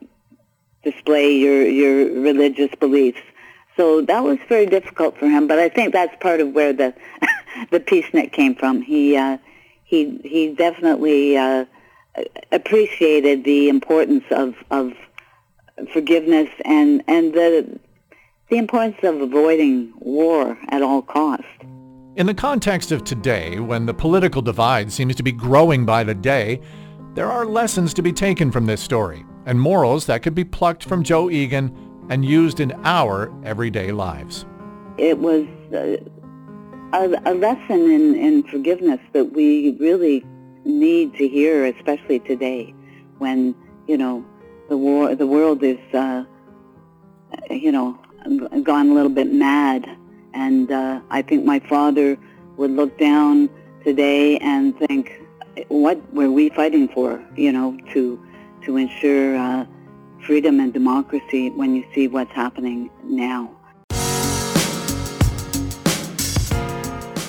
display 0.82 1.32
your 1.36 1.66
your 1.66 2.20
religious 2.20 2.74
beliefs. 2.80 3.20
So 3.76 4.02
that 4.02 4.22
was 4.22 4.38
very 4.48 4.66
difficult 4.66 5.18
for 5.18 5.28
him, 5.28 5.46
but 5.48 5.58
I 5.58 5.68
think 5.68 5.92
that's 5.92 6.14
part 6.20 6.40
of 6.40 6.52
where 6.52 6.72
the 6.72 6.94
the 7.70 7.80
peacenik 7.80 8.32
came 8.32 8.54
from. 8.54 8.82
He 8.82 9.16
uh, 9.16 9.38
he 9.84 10.18
he 10.24 10.54
definitely 10.54 11.36
uh, 11.36 11.64
appreciated 12.52 13.44
the 13.44 13.68
importance 13.68 14.24
of 14.30 14.54
of 14.70 14.92
forgiveness 15.92 16.48
and 16.64 17.02
and 17.08 17.34
the 17.34 17.78
the 18.50 18.56
importance 18.58 18.96
of 19.02 19.20
avoiding 19.20 19.92
war 19.98 20.58
at 20.68 20.82
all 20.82 21.02
costs. 21.02 21.46
In 22.16 22.26
the 22.26 22.34
context 22.34 22.92
of 22.92 23.02
today, 23.02 23.58
when 23.58 23.86
the 23.86 23.94
political 23.94 24.40
divide 24.40 24.92
seems 24.92 25.16
to 25.16 25.22
be 25.22 25.32
growing 25.32 25.84
by 25.84 26.04
the 26.04 26.14
day, 26.14 26.60
there 27.14 27.30
are 27.30 27.44
lessons 27.44 27.92
to 27.94 28.02
be 28.02 28.12
taken 28.12 28.52
from 28.52 28.66
this 28.66 28.80
story 28.80 29.24
and 29.46 29.60
morals 29.60 30.06
that 30.06 30.22
could 30.22 30.34
be 30.34 30.44
plucked 30.44 30.84
from 30.84 31.02
Joe 31.02 31.30
Egan 31.30 31.74
and 32.08 32.24
used 32.24 32.60
in 32.60 32.72
our 32.84 33.32
everyday 33.44 33.92
lives. 33.92 34.46
It 34.96 35.18
was 35.18 35.46
uh, 35.72 35.96
a, 36.94 37.32
a 37.32 37.34
lesson 37.34 37.90
in, 37.90 38.14
in 38.14 38.42
forgiveness 38.44 39.00
that 39.12 39.32
we 39.32 39.76
really 39.80 40.24
need 40.64 41.14
to 41.14 41.28
hear, 41.28 41.66
especially 41.66 42.20
today, 42.20 42.74
when 43.18 43.54
you 43.86 43.98
know 43.98 44.24
the 44.68 44.76
war, 44.76 45.14
the 45.14 45.26
world 45.26 45.62
is, 45.62 45.78
uh, 45.92 46.24
you 47.50 47.72
know, 47.72 47.98
gone 48.62 48.90
a 48.90 48.94
little 48.94 49.10
bit 49.10 49.32
mad, 49.32 49.88
and 50.32 50.70
uh, 50.70 51.00
I 51.10 51.22
think 51.22 51.44
my 51.44 51.60
father 51.60 52.16
would 52.56 52.70
look 52.70 52.96
down 52.98 53.50
today 53.84 54.38
and 54.38 54.76
think, 54.78 55.20
what 55.68 55.98
were 56.14 56.30
we 56.30 56.48
fighting 56.50 56.88
for? 56.88 57.22
You 57.36 57.52
know, 57.52 57.76
to 57.92 58.24
to 58.64 58.76
ensure 58.76 59.36
uh, 59.36 59.66
freedom 60.24 60.60
and 60.60 60.72
democracy 60.72 61.50
when 61.50 61.74
you 61.74 61.84
see 61.94 62.08
what's 62.08 62.32
happening 62.32 62.90
now. 63.02 63.50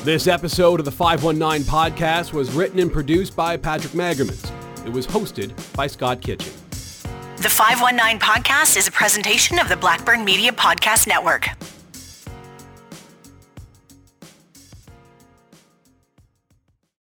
This 0.06 0.28
episode 0.28 0.80
of 0.80 0.86
the 0.86 0.92
519 0.92 1.66
podcast 1.66 2.32
was 2.32 2.52
written 2.52 2.78
and 2.78 2.94
produced 2.94 3.36
by 3.36 3.58
Patrick 3.58 3.94
Magermans. 3.94 4.52
It 4.86 4.94
was 4.94 5.08
hosted 5.08 5.52
by 5.76 5.88
Scott 5.88 6.22
Kitchen. 6.22 6.54
The 7.38 7.50
519 7.50 8.20
podcast 8.20 8.78
is 8.78 8.88
a 8.88 8.92
presentation 8.92 9.58
of 9.58 9.68
the 9.68 9.76
Blackburn 9.76 10.24
Media 10.24 10.52
Podcast 10.52 11.08
Network. 11.08 11.48